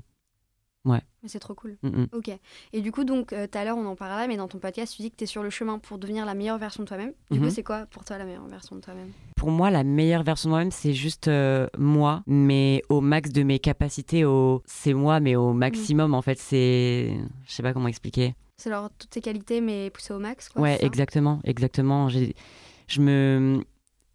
Mais 0.85 1.01
c'est 1.27 1.39
trop 1.39 1.55
cool. 1.55 1.77
Mm, 1.83 1.89
mm. 1.89 2.07
Ok. 2.13 2.31
Et 2.73 2.81
du 2.81 2.93
coup, 2.93 3.05
donc, 3.05 3.33
euh, 3.33 3.47
tout 3.47 3.59
à 3.59 3.65
l'heure, 3.65 3.77
on 3.77 3.85
en 3.87 3.97
parlait, 3.97 4.27
mais 4.29 4.37
dans 4.37 4.49
ton 4.49 4.59
podcast, 4.59 4.95
tu 4.97 5.03
dis 5.03 5.11
que 5.11 5.17
tu 5.17 5.25
es 5.25 5.27
sur 5.27 5.43
le 5.43 5.51
chemin 5.51 5.79
pour 5.79 5.99
devenir 5.99 6.25
la 6.25 6.35
meilleure 6.35 6.59
version 6.59 6.83
de 6.83 6.89
toi-même. 6.89 7.13
Du 7.31 7.39
coup, 7.39 7.45
Mhm. 7.47 7.51
c'est 7.51 7.63
quoi 7.63 7.87
pour 7.87 8.05
toi 8.05 8.17
la 8.19 8.25
meilleure 8.25 8.47
version 8.47 8.77
de 8.77 8.81
toi-même? 8.81 9.11
Pour 9.37 9.51
moi, 9.51 9.71
la 9.71 9.85
meilleure 9.85 10.23
version 10.23 10.49
de 10.49 10.53
moi-même, 10.53 10.71
c'est 10.71 10.95
juste 10.95 11.29
euh, 11.29 11.67
moi, 11.77 12.23
mais 12.27 12.83
au 12.89 13.01
max 13.01 13.31
de 13.31 13.43
mes 13.43 13.59
capacités. 13.59 14.25
Au... 14.25 14.63
C'est 14.67 14.95
moi, 14.95 15.21
mais 15.21 15.37
au 15.37 15.53
maximum, 15.53 16.15
en 16.15 16.23
fait. 16.23 16.39
C'est. 16.39 17.19
Je 17.47 17.53
sais 17.53 17.63
pas 17.63 17.73
comment 17.73 17.89
expliquer. 17.89 18.35
C'est 18.57 18.71
alors 18.71 18.89
toutes 18.99 19.11
tes 19.11 19.21
qualités, 19.21 19.61
mais 19.61 19.91
poussées 19.91 20.15
au 20.15 20.19
max, 20.19 20.49
quoi. 20.49 20.63
Ouais, 20.63 20.85
exactement, 20.85 21.41
exactement. 21.45 22.09
Je 22.09 23.01
me, 23.03 23.63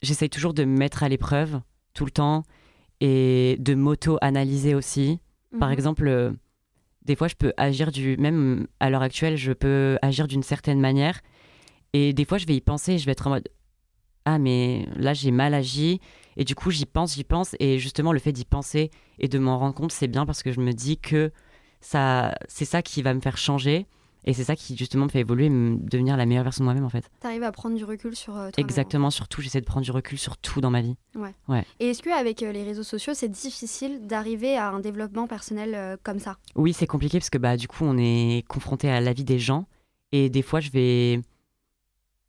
j'essaye 0.01 0.29
toujours 0.29 0.53
de 0.53 0.65
me 0.65 0.77
mettre 0.77 1.03
à 1.03 1.09
l'épreuve 1.09 1.61
tout 1.93 2.03
le 2.05 2.11
temps 2.11 2.43
et 2.99 3.55
de 3.59 3.75
m'auto-analyser 3.75 4.75
aussi. 4.75 5.19
Par 5.59 5.69
Mhm. 5.69 5.73
exemple, 5.73 6.07
euh, 6.07 6.31
des 7.05 7.15
fois, 7.15 7.27
je 7.27 7.35
peux 7.35 7.53
agir 7.57 7.91
du, 7.91 8.17
même 8.17 8.67
à 8.79 8.89
l'heure 8.89 9.01
actuelle, 9.01 9.35
je 9.37 9.51
peux 9.51 9.97
agir 10.01 10.27
d'une 10.27 10.43
certaine 10.43 10.79
manière. 10.79 11.19
Et 11.93 12.13
des 12.13 12.25
fois, 12.25 12.37
je 12.37 12.45
vais 12.45 12.55
y 12.55 12.61
penser, 12.61 12.97
je 12.97 13.05
vais 13.05 13.11
être 13.11 13.27
en 13.27 13.31
mode 13.31 13.49
ah 14.25 14.39
mais 14.39 14.87
là 14.95 15.13
j'ai 15.13 15.31
mal 15.31 15.53
agi. 15.53 15.99
Et 16.37 16.43
du 16.45 16.55
coup 16.55 16.71
j'y 16.71 16.85
pense, 16.85 17.15
j'y 17.15 17.23
pense. 17.23 17.55
Et 17.59 17.79
justement 17.79 18.11
le 18.11 18.19
fait 18.19 18.31
d'y 18.31 18.45
penser 18.45 18.91
et 19.19 19.27
de 19.27 19.39
m'en 19.39 19.57
rendre 19.57 19.75
compte, 19.75 19.91
c'est 19.91 20.07
bien 20.07 20.25
parce 20.25 20.43
que 20.43 20.51
je 20.51 20.59
me 20.59 20.71
dis 20.71 20.97
que 20.97 21.31
ça, 21.81 22.35
c'est 22.47 22.65
ça 22.65 22.81
qui 22.81 23.01
va 23.01 23.13
me 23.13 23.19
faire 23.19 23.37
changer. 23.37 23.85
Et 24.25 24.33
c'est 24.33 24.43
ça 24.43 24.55
qui 24.55 24.77
justement 24.77 25.05
me 25.05 25.09
fait 25.09 25.19
évoluer, 25.19 25.49
me 25.49 25.77
devenir 25.77 26.15
la 26.15 26.25
meilleure 26.25 26.43
version 26.43 26.63
de 26.63 26.65
moi-même 26.65 26.85
en 26.85 26.89
fait. 26.89 27.09
T'arrives 27.19 27.43
à 27.43 27.51
prendre 27.51 27.75
du 27.75 27.83
recul 27.83 28.15
sur 28.15 28.33
euh, 28.33 28.51
toi-même. 28.51 28.65
Exactement, 28.65 29.09
surtout 29.09 29.41
j'essaie 29.41 29.59
de 29.59 29.65
prendre 29.65 29.83
du 29.83 29.91
recul 29.91 30.17
sur 30.17 30.37
tout 30.37 30.61
dans 30.61 30.71
ma 30.71 30.81
vie. 30.81 30.95
Et 31.79 31.89
est-ce 31.89 32.01
qu'avec 32.01 32.41
euh, 32.41 32.51
les 32.51 32.63
réseaux 32.63 32.83
sociaux, 32.83 33.13
c'est 33.13 33.29
difficile 33.29 34.07
d'arriver 34.07 34.57
à 34.57 34.69
un 34.69 34.79
développement 34.79 35.27
personnel 35.27 35.75
euh, 35.75 35.97
comme 36.03 36.19
ça? 36.19 36.37
Oui, 36.55 36.73
c'est 36.73 36.87
compliqué 36.87 37.19
parce 37.19 37.29
que 37.29 37.37
bah 37.37 37.57
du 37.57 37.67
coup 37.67 37.83
on 37.83 37.97
est 37.97 38.45
confronté 38.47 38.89
à 38.89 39.01
la 39.01 39.13
vie 39.13 39.25
des 39.25 39.39
gens 39.39 39.67
et 40.11 40.29
des 40.29 40.41
fois 40.41 40.59
je 40.59 40.69
vais 40.71 41.21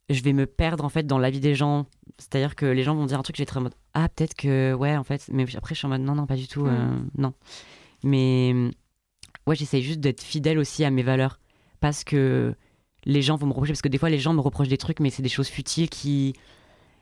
je 0.09 0.21
vais 0.21 0.33
me 0.33 0.45
perdre 0.45 0.83
en 0.83 0.89
fait 0.89 1.07
dans 1.07 1.17
la 1.17 1.29
vie 1.29 1.39
des 1.39 1.55
gens. 1.55 1.85
C'est-à-dire 2.17 2.55
que 2.55 2.65
les 2.65 2.83
gens 2.83 2.95
vont 2.95 3.05
dire 3.05 3.19
un 3.19 3.23
truc, 3.23 3.35
je 3.35 3.41
vais 3.41 3.43
être 3.43 3.57
en 3.57 3.61
mode 3.61 3.75
ah 3.93 4.09
peut-être 4.09 4.35
que 4.35 4.73
ouais 4.73 4.97
en 4.97 5.03
fait, 5.03 5.27
mais 5.31 5.45
après 5.55 5.75
je 5.75 5.79
suis 5.79 5.85
en 5.85 5.89
mode 5.89 6.01
non 6.01 6.15
non 6.15 6.25
pas 6.25 6.35
du 6.35 6.47
tout, 6.47 6.65
euh, 6.65 6.97
non. 7.17 7.33
Mais 8.03 8.53
ouais 9.47 9.55
j'essaie 9.55 9.81
juste 9.81 10.01
d'être 10.01 10.21
fidèle 10.21 10.59
aussi 10.59 10.83
à 10.83 10.91
mes 10.91 11.03
valeurs 11.03 11.39
parce 11.85 12.03
que 12.03 12.55
les 13.03 13.21
gens 13.21 13.35
vont 13.35 13.45
me 13.45 13.51
reprocher 13.51 13.73
parce 13.73 13.83
que 13.83 13.89
des 13.89 13.99
fois 13.99 14.09
les 14.09 14.17
gens 14.17 14.33
me 14.33 14.41
reprochent 14.41 14.67
des 14.69 14.79
trucs 14.79 14.99
mais 14.99 15.11
c'est 15.11 15.21
des 15.21 15.29
choses 15.29 15.47
futiles 15.47 15.87
qui 15.87 16.33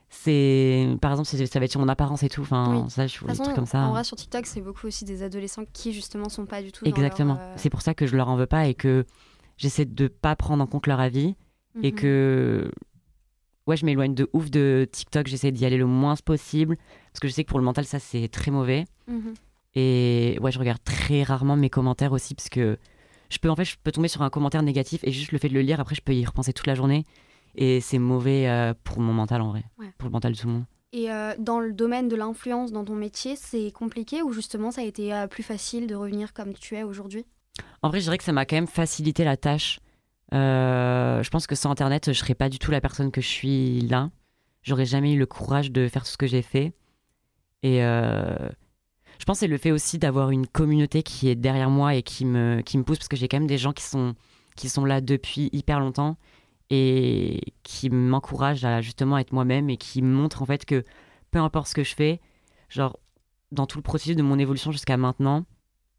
c'est 0.09 0.89
par 1.01 1.11
exemple 1.11 1.27
ça 1.29 1.59
va 1.59 1.65
être 1.65 1.71
sur 1.71 1.79
mon 1.79 1.87
apparence 1.87 2.21
et 2.23 2.27
tout 2.29 2.41
enfin 2.41 2.83
Oui. 2.83 2.89
ça 2.89 3.07
je 3.07 3.17
De 3.19 3.21
des 3.21 3.27
toute 3.27 3.35
trucs 3.37 3.45
façon, 3.45 3.55
comme 3.55 3.65
ça 3.65 3.79
en 3.79 3.91
vrai, 3.91 4.03
sur 4.03 4.17
TikTok, 4.17 4.45
c'est 4.45 4.59
beaucoup 4.61 4.87
aussi 4.87 5.05
des 5.05 5.23
adolescents 5.23 5.63
qui, 5.71 5.93
justement, 5.93 6.27
sont 6.29 6.45
pas 6.45 6.61
du 6.61 6.71
tout. 6.73 6.85
Exactement. 6.85 7.37
euh, 7.39 7.53
C'est 7.55 7.69
pour 7.69 7.81
ça 7.81 7.93
que 7.93 8.05
je 8.05 8.15
leur 8.17 8.27
en 8.27 8.35
veux 8.35 8.45
pas 8.45 8.67
et 8.67 8.73
que 8.75 9.05
j'essaie 9.57 9.85
de 9.85 10.07
pas 10.09 10.35
prendre 10.35 10.61
en 10.61 10.67
compte 10.67 10.85
leur 10.87 10.99
avis 10.99 11.35
et 11.81 11.91
mhm. 11.91 11.97
que 11.97 12.71
ouais, 13.65 13.77
je 13.77 13.85
m'éloigne 13.85 14.13
de 14.13 14.29
ouf 14.33 14.51
de 14.51 14.85
TikTok, 14.91 15.27
j'essaie 15.27 15.51
d'y 15.53 15.65
aller 15.65 15.77
le 15.77 15.87
moins 15.87 16.15
possible 16.23 16.75
parce 17.11 17.21
que 17.21 17.27
je 17.29 17.33
sais 17.33 17.43
que 17.45 17.49
pour 17.49 17.59
le 17.59 17.65
mental 17.65 17.85
ça 17.85 17.99
c'est 17.99 18.27
très 18.27 18.51
mauvais 18.51 18.83
Mhm. 19.07 19.33
et 19.75 20.37
ouais, 20.41 20.51
je 20.51 20.59
regarde 20.59 20.83
très 20.83 21.23
rarement 21.23 21.55
mes 21.55 21.69
commentaires 21.69 22.11
aussi 22.11 22.35
parce 22.35 22.49
que 22.49 22.77
je 23.33 23.39
peux 23.39 23.49
en 23.49 23.55
fait 23.55 23.65
je 23.65 23.75
peux 23.83 23.91
tomber 23.91 24.07
sur 24.07 24.21
un 24.21 24.29
commentaire 24.29 24.61
négatif 24.63 25.01
et 25.03 25.11
juste 25.11 25.31
le 25.31 25.37
fait 25.39 25.49
de 25.49 25.53
le 25.53 25.61
lire 25.61 25.79
après 25.79 25.95
je 25.95 26.01
peux 26.01 26.13
y 26.13 26.23
repenser 26.25 26.53
toute 26.53 26.67
la 26.67 26.75
journée 26.75 27.05
et 27.55 27.81
c'est 27.81 27.99
mauvais 27.99 28.47
euh, 28.49 28.73
pour 28.83 28.99
mon 28.99 29.13
mental 29.13 29.41
en 29.41 29.49
vrai, 29.49 29.63
Ouais. 29.79 29.91
pour 29.97 30.07
le 30.07 30.13
mental 30.13 30.33
de 30.33 30.37
tout 30.37 30.47
le 30.47 30.53
monde. 30.53 30.65
Et 30.91 31.11
euh, 31.11 31.33
dans 31.39 31.59
le 31.59 31.73
domaine 31.73 32.07
de 32.07 32.15
l'influence 32.15 32.71
dans 32.71 32.85
ton 32.85 32.95
métier, 32.95 33.35
c'est 33.35 33.71
compliqué 33.71 34.21
ou 34.21 34.31
justement 34.31 34.69
ça 34.71 34.81
a 34.81 34.83
été 34.83 35.13
euh, 35.13 35.27
plus 35.27 35.43
facile 35.43 35.87
de 35.87 35.95
revenir 35.95 36.33
comme 36.33 36.53
tu 36.53 36.75
es 36.75 36.83
aujourd'hui? 36.83 37.25
En 37.81 37.89
vrai, 37.89 37.99
je 37.99 38.05
dirais 38.05 38.17
que 38.17 38.23
ça 38.23 38.31
m'a 38.31 38.45
quand 38.45 38.55
même 38.55 38.67
facilité 38.67 39.23
la 39.23 39.37
tâche. 39.37 39.79
Je 40.31 41.29
pense 41.29 41.45
que 41.45 41.53
sans 41.55 41.69
Internet, 41.69 42.11
je 42.11 42.17
serais 42.17 42.33
pas 42.33 42.49
du 42.49 42.57
tout 42.57 42.71
la 42.71 42.81
personne 42.81 43.11
que 43.11 43.21
je 43.21 43.27
suis 43.27 43.81
là. 43.81 44.09
J'aurais 44.63 44.85
jamais 44.85 45.13
eu 45.13 45.19
le 45.19 45.25
courage 45.27 45.71
de 45.71 45.87
faire 45.87 46.03
tout 46.03 46.09
ce 46.11 46.17
que 46.17 46.25
j'ai 46.25 46.41
fait. 46.41 46.73
Et 47.61 47.83
je 49.19 49.25
pense 49.25 49.37
que 49.37 49.39
c'est 49.41 49.47
le 49.47 49.57
fait 49.57 49.71
aussi 49.71 49.99
d'avoir 49.99 50.31
une 50.31 50.47
communauté 50.47 51.03
qui 51.03 51.29
est 51.29 51.35
derrière 51.35 51.69
moi 51.69 51.95
et 51.95 52.03
qui 52.03 52.25
me, 52.25 52.61
qui 52.61 52.77
me 52.77 52.83
pousse, 52.83 52.97
parce 52.97 53.07
que 53.07 53.17
j'ai 53.17 53.27
quand 53.27 53.37
même 53.37 53.47
des 53.47 53.57
gens 53.57 53.73
qui 53.73 53.83
sont, 53.83 54.15
qui 54.55 54.69
sont 54.69 54.85
là 54.85 55.01
depuis 55.01 55.49
hyper 55.53 55.79
longtemps 55.79 56.17
et 56.69 57.41
qui 57.63 57.89
m'encouragent 57.89 58.65
à 58.65 58.81
justement 58.81 59.17
être 59.17 59.31
moi-même 59.31 59.69
et 59.69 59.77
qui 59.77 60.01
montrent 60.01 60.41
en 60.41 60.45
fait 60.45 60.65
que 60.65 60.83
peu 61.31 61.39
importe 61.39 61.67
ce 61.67 61.75
que 61.75 61.83
je 61.83 61.93
fais, 61.93 62.19
genre 62.69 62.99
dans 63.51 63.67
tout 63.67 63.77
le 63.77 63.83
processus 63.83 64.15
de 64.15 64.23
mon 64.23 64.39
évolution 64.39 64.71
jusqu'à 64.71 64.97
maintenant, 64.97 65.45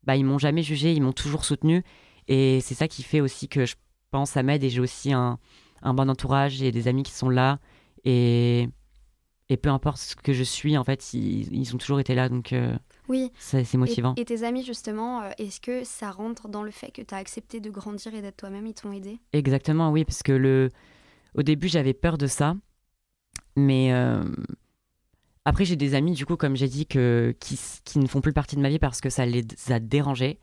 bah, 0.04 0.16
ils 0.16 0.24
m'ont 0.24 0.38
jamais 0.38 0.62
jugé, 0.62 0.92
ils 0.92 1.02
m'ont 1.02 1.12
toujours 1.12 1.44
soutenu. 1.44 1.82
Et 2.28 2.60
c'est 2.60 2.74
ça 2.74 2.88
qui 2.88 3.02
fait 3.02 3.20
aussi 3.20 3.48
que 3.48 3.66
je 3.66 3.76
pense 4.10 4.30
ça 4.30 4.42
m'aide 4.42 4.64
et 4.64 4.70
j'ai 4.70 4.80
aussi 4.80 5.12
un, 5.12 5.38
un 5.82 5.94
bon 5.94 6.10
entourage 6.10 6.62
et 6.62 6.72
des 6.72 6.88
amis 6.88 7.02
qui 7.02 7.12
sont 7.12 7.28
là. 7.28 7.58
Et, 8.04 8.68
et 9.48 9.56
peu 9.56 9.68
importe 9.70 9.98
ce 9.98 10.16
que 10.16 10.32
je 10.32 10.42
suis, 10.42 10.76
en 10.76 10.84
fait, 10.84 11.14
ils, 11.14 11.54
ils 11.54 11.74
ont 11.74 11.78
toujours 11.78 12.00
été 12.00 12.14
là. 12.14 12.28
Donc, 12.28 12.52
euh, 12.52 12.76
Oui. 13.08 13.30
C'est 13.38 13.74
motivant. 13.74 14.14
Et, 14.16 14.22
et 14.22 14.24
tes 14.24 14.42
amis, 14.44 14.64
justement, 14.64 15.22
euh, 15.22 15.30
est-ce 15.38 15.60
que 15.60 15.84
ça 15.84 16.10
rentre 16.10 16.48
dans 16.48 16.62
le 16.62 16.70
fait 16.70 16.90
que 16.90 17.02
tu 17.02 17.14
as 17.14 17.18
accepté 17.18 17.60
de 17.60 17.70
grandir 17.70 18.14
et 18.14 18.22
d'être 18.22 18.36
toi-même 18.38 18.66
Ils 18.66 18.74
t'ont 18.74 18.92
aidé? 18.92 19.18
Exactement, 19.32 19.90
oui, 19.90 20.04
parce 20.04 20.22
que 20.22 20.32
le... 20.32 20.70
au 21.34 21.42
début, 21.42 21.68
j'avais 21.68 21.92
peur 21.94 22.16
de 22.18 22.26
ça. 22.26 22.56
Mais 23.56 23.92
euh, 23.92 24.24
après, 25.44 25.64
j'ai 25.64 25.76
des 25.76 25.94
amis, 25.94 26.12
du 26.12 26.24
coup, 26.24 26.36
comme 26.36 26.56
j'ai 26.56 26.68
dit, 26.68 26.86
que... 26.86 27.34
qui, 27.40 27.58
qui 27.84 27.98
ne 27.98 28.06
font 28.06 28.20
plus 28.20 28.32
partie 28.32 28.56
de 28.56 28.60
ma 28.62 28.68
vie 28.70 28.78
parce 28.78 29.00
que 29.00 29.10
ça 29.10 29.26
les 29.26 29.44
a 29.68 29.78
dérangés. 29.80 30.38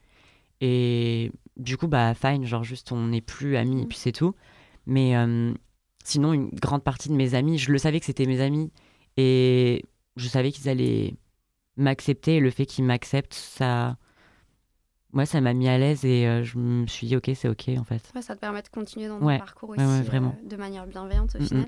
Et 0.61 1.31
du 1.57 1.77
coup, 1.77 1.87
bah, 1.87 2.13
fine, 2.13 2.45
genre 2.45 2.63
juste 2.63 2.91
on 2.91 3.07
n'est 3.07 3.21
plus 3.21 3.55
amis 3.57 3.79
et 3.79 3.83
Mhm. 3.83 3.87
puis 3.87 3.97
c'est 3.97 4.11
tout. 4.11 4.35
Mais 4.85 5.15
euh, 5.17 5.53
sinon, 6.03 6.33
une 6.33 6.49
grande 6.49 6.83
partie 6.83 7.09
de 7.09 7.15
mes 7.15 7.33
amis, 7.33 7.57
je 7.57 7.71
le 7.71 7.79
savais 7.79 7.99
que 7.99 8.05
c'était 8.05 8.27
mes 8.27 8.41
amis. 8.41 8.71
Et 9.17 9.83
je 10.17 10.27
savais 10.27 10.51
qu'ils 10.51 10.69
allaient 10.69 11.15
m'accepter. 11.81 12.35
Et 12.37 12.39
le 12.39 12.49
fait 12.51 12.65
qu'ils 12.65 12.85
m'acceptent, 12.85 13.33
ça. 13.33 13.97
Moi, 15.13 15.25
ça 15.25 15.41
m'a 15.41 15.53
mis 15.53 15.67
à 15.67 15.77
l'aise 15.77 16.05
et 16.05 16.25
euh, 16.25 16.41
je 16.41 16.57
me 16.57 16.87
suis 16.87 17.05
dit, 17.05 17.17
ok, 17.17 17.29
c'est 17.35 17.49
ok 17.49 17.67
en 17.77 17.83
fait. 17.83 18.01
Ouais, 18.15 18.21
ça 18.21 18.33
te 18.33 18.39
permet 18.39 18.61
de 18.61 18.69
continuer 18.69 19.09
dans 19.09 19.19
ton 19.19 19.25
Ouais, 19.25 19.39
parcours 19.39 19.71
ouais, 19.71 19.75
aussi 19.77 19.85
ouais, 19.85 20.01
vraiment. 20.03 20.37
euh, 20.41 20.47
de 20.49 20.55
manière 20.55 20.87
bienveillante 20.87 21.35
au 21.35 21.39
Mm, 21.39 21.43
mm. 21.43 21.47
final. 21.47 21.65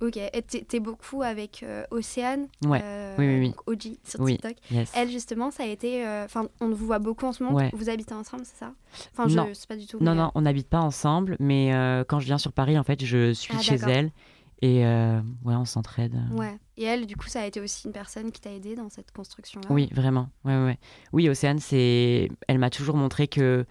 Ok, 0.00 0.16
et 0.16 0.42
t'es 0.42 0.80
beaucoup 0.80 1.22
avec 1.22 1.62
euh, 1.62 1.84
Océane, 1.92 2.48
oui, 2.64 2.78
oui, 3.16 3.26
oui. 3.38 3.46
donc 3.50 3.68
OG 3.68 3.82
sur 4.02 4.18
Oui. 4.18 4.32
TikTok. 4.32 4.56
Yes. 4.72 4.90
Elle, 4.96 5.08
justement, 5.08 5.52
ça 5.52 5.62
a 5.62 5.66
été. 5.66 6.04
Enfin, 6.24 6.48
on 6.60 6.70
vous 6.70 6.84
voit 6.86 6.98
beaucoup 6.98 7.26
en 7.26 7.32
ce 7.32 7.44
moment. 7.44 7.60
Vous 7.74 7.90
habitez 7.90 8.14
ensemble, 8.14 8.42
c'est 8.44 8.56
ça? 8.58 8.72
Enfin, 9.12 9.28
je 9.28 9.36
Non. 9.36 9.54
sais 9.54 9.68
pas 9.68 9.76
du 9.76 9.86
tout. 9.86 9.98
Non, 10.00 10.12
mais, 10.12 10.22
non, 10.22 10.32
on 10.34 10.40
n'habite 10.40 10.68
pas 10.68 10.80
ensemble, 10.80 11.36
mais 11.38 11.70
quand 12.08 12.18
je 12.18 12.26
viens 12.26 12.38
sur 12.38 12.52
Paris, 12.52 12.76
en 12.76 12.82
fait, 12.82 13.04
je 13.04 13.32
suis 13.32 13.54
Ah, 13.56 13.62
chez 13.62 13.76
elle 13.86 14.10
et 14.62 14.84
euh, 14.86 15.20
ouais, 15.44 15.54
on 15.54 15.64
s'entraide. 15.64 16.14
euh, 16.14 16.36
Ouais. 16.36 16.56
Et 16.76 16.84
elle, 16.84 17.06
du 17.06 17.16
coup, 17.16 17.28
ça 17.28 17.42
a 17.42 17.46
été 17.46 17.60
aussi 17.60 17.86
une 17.86 17.92
personne 17.92 18.30
qui 18.32 18.40
t'a 18.40 18.50
aidé 18.52 18.74
dans 18.74 18.88
cette 18.88 19.10
construction-là? 19.12 19.66
Oui, 19.70 19.88
vraiment. 19.92 20.28
Ouais, 20.44 20.56
ouais. 20.64 20.78
Oui, 21.12 21.28
Océane, 21.28 21.58
c'est, 21.58 22.28
elle 22.48 22.58
m'a 22.58 22.70
toujours 22.70 22.96
montré 22.96 23.28
que 23.28 23.66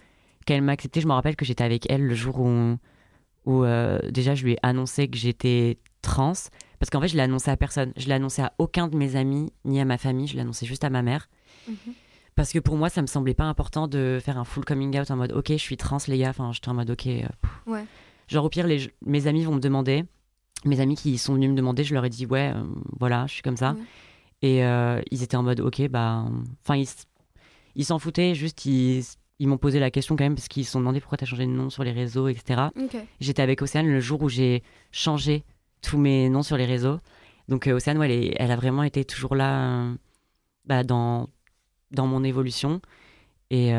qu'elle 0.46 0.62
m'a 0.62 0.72
accepté. 0.72 1.00
Je 1.00 1.06
me 1.06 1.12
rappelle 1.12 1.36
que 1.36 1.44
j'étais 1.44 1.64
avec 1.64 1.90
elle 1.90 2.06
le 2.06 2.14
jour 2.14 2.40
où, 2.40 2.76
où 3.46 3.64
euh, 3.64 3.98
déjà 4.10 4.34
je 4.34 4.44
lui 4.44 4.52
ai 4.52 4.58
annoncé 4.62 5.08
que 5.08 5.16
j'étais 5.18 5.78
trans, 6.02 6.32
parce 6.78 6.88
qu'en 6.90 7.00
fait, 7.00 7.08
je 7.08 7.14
l'ai 7.16 7.22
annoncé 7.22 7.50
à 7.50 7.56
personne. 7.56 7.92
Je 7.96 8.06
l'ai 8.06 8.14
annoncé 8.14 8.42
à 8.42 8.52
aucun 8.58 8.88
de 8.88 8.96
mes 8.96 9.16
amis 9.16 9.52
ni 9.64 9.80
à 9.80 9.84
ma 9.84 9.98
famille. 9.98 10.26
Je 10.26 10.34
l'ai 10.34 10.40
annoncé 10.40 10.66
juste 10.66 10.82
à 10.84 10.90
ma 10.90 11.02
mère. 11.02 11.28
Mhm. 11.68 11.74
Parce 12.36 12.52
que 12.52 12.58
pour 12.58 12.76
moi, 12.76 12.88
ça 12.88 13.02
me 13.02 13.06
semblait 13.06 13.34
pas 13.34 13.44
important 13.44 13.86
de 13.86 14.18
faire 14.24 14.38
un 14.38 14.44
full 14.44 14.64
coming 14.64 14.98
out 14.98 15.10
en 15.10 15.16
mode 15.16 15.32
ok, 15.32 15.48
je 15.50 15.56
suis 15.56 15.76
trans, 15.76 15.98
les 16.08 16.16
gars. 16.18 16.30
Enfin, 16.30 16.52
j'étais 16.52 16.68
en 16.70 16.74
mode 16.74 16.88
ok. 16.90 17.02
pff. 17.04 17.26
Ouais. 17.66 17.84
Genre, 18.28 18.44
au 18.44 18.48
pire, 18.48 18.66
les, 18.66 18.90
mes 19.04 19.26
amis 19.26 19.44
vont 19.44 19.54
me 19.56 19.60
demander. 19.60 20.04
Mes 20.64 20.80
amis 20.80 20.94
qui 20.96 21.16
sont 21.18 21.34
venus 21.34 21.50
me 21.50 21.54
demander, 21.56 21.84
je 21.84 21.94
leur 21.94 22.04
ai 22.04 22.10
dit 22.10 22.26
ouais, 22.26 22.52
euh, 22.54 22.62
voilà, 22.98 23.26
je 23.26 23.32
suis 23.34 23.42
comme 23.42 23.56
ça. 23.56 23.74
Et 24.42 24.64
euh, 24.64 25.00
ils 25.10 25.22
étaient 25.22 25.36
en 25.36 25.42
mode 25.42 25.60
ok, 25.60 25.88
bah. 25.88 26.24
Enfin, 26.64 26.82
ils 27.74 27.84
s'en 27.84 27.98
foutaient, 27.98 28.34
juste 28.34 28.64
ils, 28.66 29.02
ils 29.38 29.48
m'ont 29.48 29.58
posé 29.58 29.78
la 29.78 29.90
question 29.90 30.16
quand 30.16 30.24
même 30.24 30.34
parce 30.34 30.48
qu'ils 30.48 30.64
se 30.66 30.72
sont 30.72 30.80
demandé 30.80 31.00
pourquoi 31.00 31.18
t'as 31.18 31.26
changé 31.26 31.46
de 31.46 31.50
nom 31.50 31.70
sur 31.70 31.84
les 31.84 31.92
réseaux, 31.92 32.28
etc. 32.28 32.62
J'étais 33.20 33.42
avec 33.42 33.62
Océane 33.62 33.86
le 33.86 34.00
jour 34.00 34.22
où 34.22 34.28
j'ai 34.28 34.62
changé 34.92 35.44
tous 35.82 35.98
mes 35.98 36.28
noms 36.28 36.42
sur 36.42 36.56
les 36.56 36.66
réseaux. 36.66 37.00
Donc 37.48 37.66
euh, 37.66 37.72
Océane, 37.74 37.98
ouais, 37.98 38.10
elle, 38.12 38.24
est- 38.24 38.34
elle 38.38 38.50
a 38.50 38.56
vraiment 38.56 38.82
été 38.82 39.04
toujours 39.04 39.34
là 39.34 39.60
euh, 39.88 39.94
bah, 40.66 40.84
dans, 40.84 41.28
dans 41.90 42.06
mon 42.06 42.22
évolution. 42.24 42.80
Et 43.50 43.74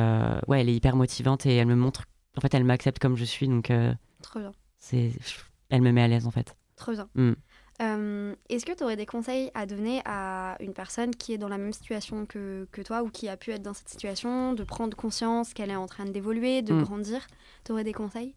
ouais, 0.47 0.59
elle 0.61 0.67
est 0.69 0.75
hyper 0.75 0.95
motivante 0.97 1.45
et 1.45 1.55
elle 1.55 1.67
me 1.67 1.75
montre. 1.75 2.03
En 2.37 2.41
fait, 2.41 2.53
elle 2.53 2.65
m'accepte 2.65 2.99
comme 2.99 3.15
je 3.15 3.23
suis, 3.23 3.47
donc 3.47 3.71
Trop 4.21 4.39
bien. 4.39 4.51
c'est, 4.77 5.11
elle 5.69 5.81
me 5.81 5.91
met 5.91 6.01
à 6.01 6.07
l'aise 6.09 6.27
en 6.27 6.31
fait. 6.31 6.55
Trop 6.81 6.93
bien. 6.93 7.07
Mm. 7.15 7.33
Euh, 7.81 8.35
Est-ce 8.49 8.65
que 8.65 8.73
tu 8.73 8.83
aurais 8.83 8.95
des 8.95 9.05
conseils 9.05 9.49
à 9.53 9.65
donner 9.65 10.01
à 10.05 10.55
une 10.59 10.73
personne 10.73 11.15
qui 11.15 11.33
est 11.33 11.37
dans 11.37 11.47
la 11.47 11.57
même 11.57 11.73
situation 11.73 12.25
que, 12.25 12.67
que 12.71 12.81
toi 12.81 13.01
ou 13.03 13.09
qui 13.09 13.29
a 13.29 13.37
pu 13.37 13.51
être 13.51 13.61
dans 13.63 13.73
cette 13.73 13.89
situation, 13.89 14.53
de 14.53 14.63
prendre 14.63 14.95
conscience 14.97 15.53
qu'elle 15.53 15.71
est 15.71 15.75
en 15.75 15.87
train 15.87 16.05
d'évoluer, 16.05 16.61
de 16.61 16.73
Mm. 16.73 16.83
grandir? 16.83 17.27
Tu 17.63 17.71
aurais 17.71 17.83
des 17.83 17.93
conseils? 17.93 18.33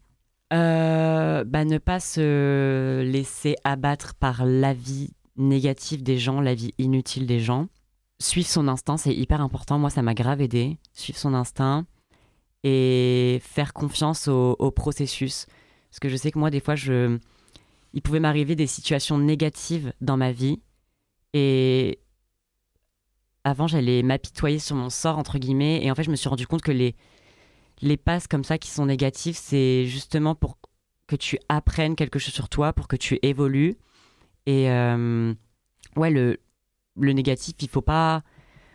Euh, 0.52 1.42
bah, 1.44 1.64
ne 1.64 1.78
pas 1.78 2.00
se 2.00 3.02
laisser 3.02 3.56
abattre 3.64 4.14
par 4.14 4.44
l'avis 4.44 5.10
négatif 5.36 6.02
des 6.02 6.18
gens, 6.18 6.40
l'avis 6.40 6.72
inutile 6.78 7.26
des 7.26 7.40
gens. 7.40 7.66
Suivre 8.20 8.48
son 8.48 8.68
instinct, 8.68 8.96
c'est 8.98 9.14
hyper 9.14 9.40
important. 9.40 9.78
Moi, 9.78 9.90
ça 9.90 10.02
m'a 10.02 10.14
grave 10.14 10.40
aidé. 10.40 10.78
Suivre 10.92 11.18
son 11.18 11.34
instinct 11.34 11.86
et 12.62 13.40
faire 13.42 13.72
confiance 13.74 14.28
au, 14.28 14.54
au 14.58 14.70
processus. 14.70 15.46
Parce 15.90 15.98
que 16.00 16.08
je 16.08 16.16
sais 16.16 16.30
que 16.30 16.38
moi, 16.38 16.50
des 16.50 16.60
fois, 16.60 16.76
je... 16.76 17.18
il 17.94 18.02
pouvait 18.02 18.20
m'arriver 18.20 18.56
des 18.56 18.66
situations 18.66 19.18
négatives 19.18 19.92
dans 20.00 20.16
ma 20.16 20.32
vie. 20.32 20.60
Et 21.32 22.00
avant, 23.44 23.68
j'allais 23.68 24.02
m'apitoyer 24.02 24.58
sur 24.58 24.74
mon 24.74 24.90
sort, 24.90 25.16
entre 25.16 25.38
guillemets. 25.38 25.82
Et 25.84 25.90
en 25.92 25.94
fait, 25.94 26.02
je 26.02 26.10
me 26.10 26.16
suis 26.16 26.28
rendu 26.28 26.46
compte 26.46 26.62
que 26.62 26.72
les, 26.72 26.96
les 27.82 27.96
passes 27.96 28.26
comme 28.26 28.42
ça 28.42 28.58
qui 28.58 28.68
sont 28.68 28.86
négatives, 28.86 29.36
c'est 29.40 29.86
justement 29.86 30.34
pour 30.34 30.58
que 31.06 31.14
tu 31.14 31.38
apprennes 31.48 31.94
quelque 31.94 32.18
chose 32.18 32.34
sur 32.34 32.48
toi, 32.48 32.72
pour 32.72 32.88
que 32.88 32.96
tu 32.96 33.20
évolues. 33.22 33.76
Et 34.46 34.70
euh, 34.70 35.32
ouais, 35.94 36.10
le, 36.10 36.40
le 36.98 37.12
négatif, 37.12 37.54
il 37.60 37.68
faut 37.68 37.80
pas 37.80 38.24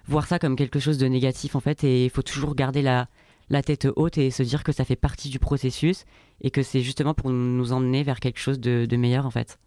voir 0.07 0.27
ça 0.27 0.39
comme 0.39 0.55
quelque 0.55 0.79
chose 0.79 0.97
de 0.97 1.07
négatif 1.07 1.55
en 1.55 1.59
fait, 1.59 1.83
et 1.83 2.05
il 2.05 2.09
faut 2.09 2.23
toujours 2.23 2.55
garder 2.55 2.81
la, 2.81 3.09
la 3.49 3.63
tête 3.63 3.87
haute 3.95 4.17
et 4.17 4.31
se 4.31 4.43
dire 4.43 4.63
que 4.63 4.71
ça 4.71 4.85
fait 4.85 4.95
partie 4.95 5.29
du 5.29 5.39
processus 5.39 6.05
et 6.41 6.51
que 6.51 6.61
c'est 6.61 6.81
justement 6.81 7.13
pour 7.13 7.29
nous 7.29 7.71
emmener 7.71 8.03
vers 8.03 8.19
quelque 8.19 8.39
chose 8.39 8.59
de, 8.59 8.95
meilleur 8.95 9.25
en 9.25 9.31
fait. 9.31 9.59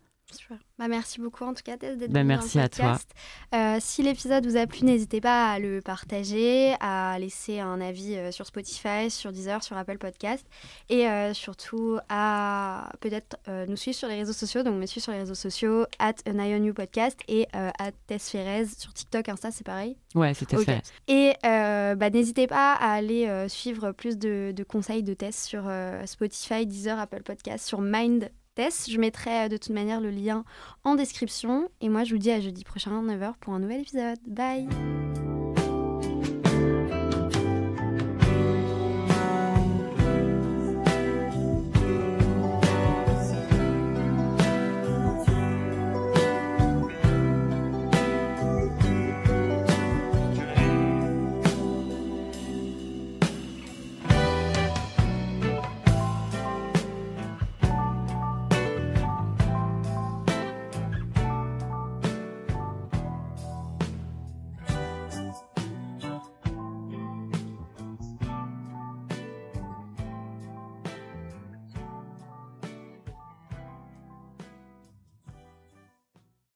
Bah, 0.79 0.89
merci 0.89 1.21
beaucoup 1.21 1.45
en 1.45 1.55
tout 1.55 1.63
cas 1.63 1.77
Tess, 1.77 1.97
d'être 1.99 2.11
Bah, 2.11 2.25
merci 2.25 2.57
dans 2.57 2.63
le 2.63 2.67
à 2.67 2.69
toi. 2.69 2.85
podcast. 2.87 3.11
Euh, 3.55 3.77
si 3.81 4.03
l'épisode 4.03 4.47
vous 4.47 4.57
a 4.57 4.67
plu, 4.67 4.85
n'hésitez 4.85 5.21
pas 5.21 5.53
à 5.53 5.59
le 5.59 5.81
partager, 5.81 6.75
à 6.81 7.17
laisser 7.19 7.61
un 7.61 7.81
avis 7.81 8.17
euh, 8.17 8.33
sur 8.33 8.47
Spotify, 8.47 9.11
sur 9.11 9.31
Deezer, 9.33 9.63
sur 9.63 9.77
Apple 9.77 9.99
Podcast 9.99 10.47
et 10.89 11.07
euh, 11.09 11.35
surtout 11.35 11.99
à 12.09 12.91
peut-être 13.01 13.37
nous 13.69 13.77
suivre 13.77 13.97
sur 13.97 14.09
les 14.09 14.17
réseaux 14.17 14.33
sociaux. 14.33 14.63
Donc 14.63 14.81
me 14.81 14.87
suivre 14.87 15.05
sur 15.05 15.13
les 15.13 15.19
réseaux 15.21 15.35
sociaux, 15.35 15.85
at 15.99 16.15
an 16.27 16.73
podcast 16.75 17.21
et 17.29 17.47
at 17.53 17.93
Tess 18.07 18.31
Ferez 18.31 18.67
sur 18.67 18.93
TikTok, 18.93 19.29
Insta, 19.29 19.51
c'est 19.51 19.65
pareil. 19.65 19.97
Ouais, 20.15 20.35
Ok. 20.61 20.65
fait. 20.65 20.83
Et 21.09 21.35
bah, 21.43 22.11
n'hésitez 22.11 22.47
pas 22.47 22.73
à 22.75 22.93
aller 22.95 23.47
suivre 23.49 23.93
plus 23.93 24.19
de, 24.19 24.53
de 24.55 24.65
conseils 24.65 25.03
de 25.03 25.15
Tess 25.15 25.45
sur 25.45 25.65
Spotify, 26.07 26.67
Deezer, 26.67 26.99
Apple 26.99 27.23
Podcast, 27.23 27.67
sur 27.67 27.81
Mind 27.81 28.31
Je 28.57 28.99
mettrai 28.99 29.45
euh, 29.45 29.49
de 29.49 29.57
toute 29.57 29.73
manière 29.73 30.01
le 30.01 30.11
lien 30.11 30.45
en 30.85 30.95
description. 30.95 31.69
Et 31.81 31.89
moi, 31.89 32.05
je 32.05 32.13
vous 32.13 32.19
dis 32.19 32.31
à 32.31 32.41
jeudi 32.41 32.65
prochain, 32.65 33.03
9h, 33.03 33.35
pour 33.41 33.55
un 33.55 33.59
nouvel 33.59 33.81
épisode. 33.81 34.19
Bye 34.27 34.69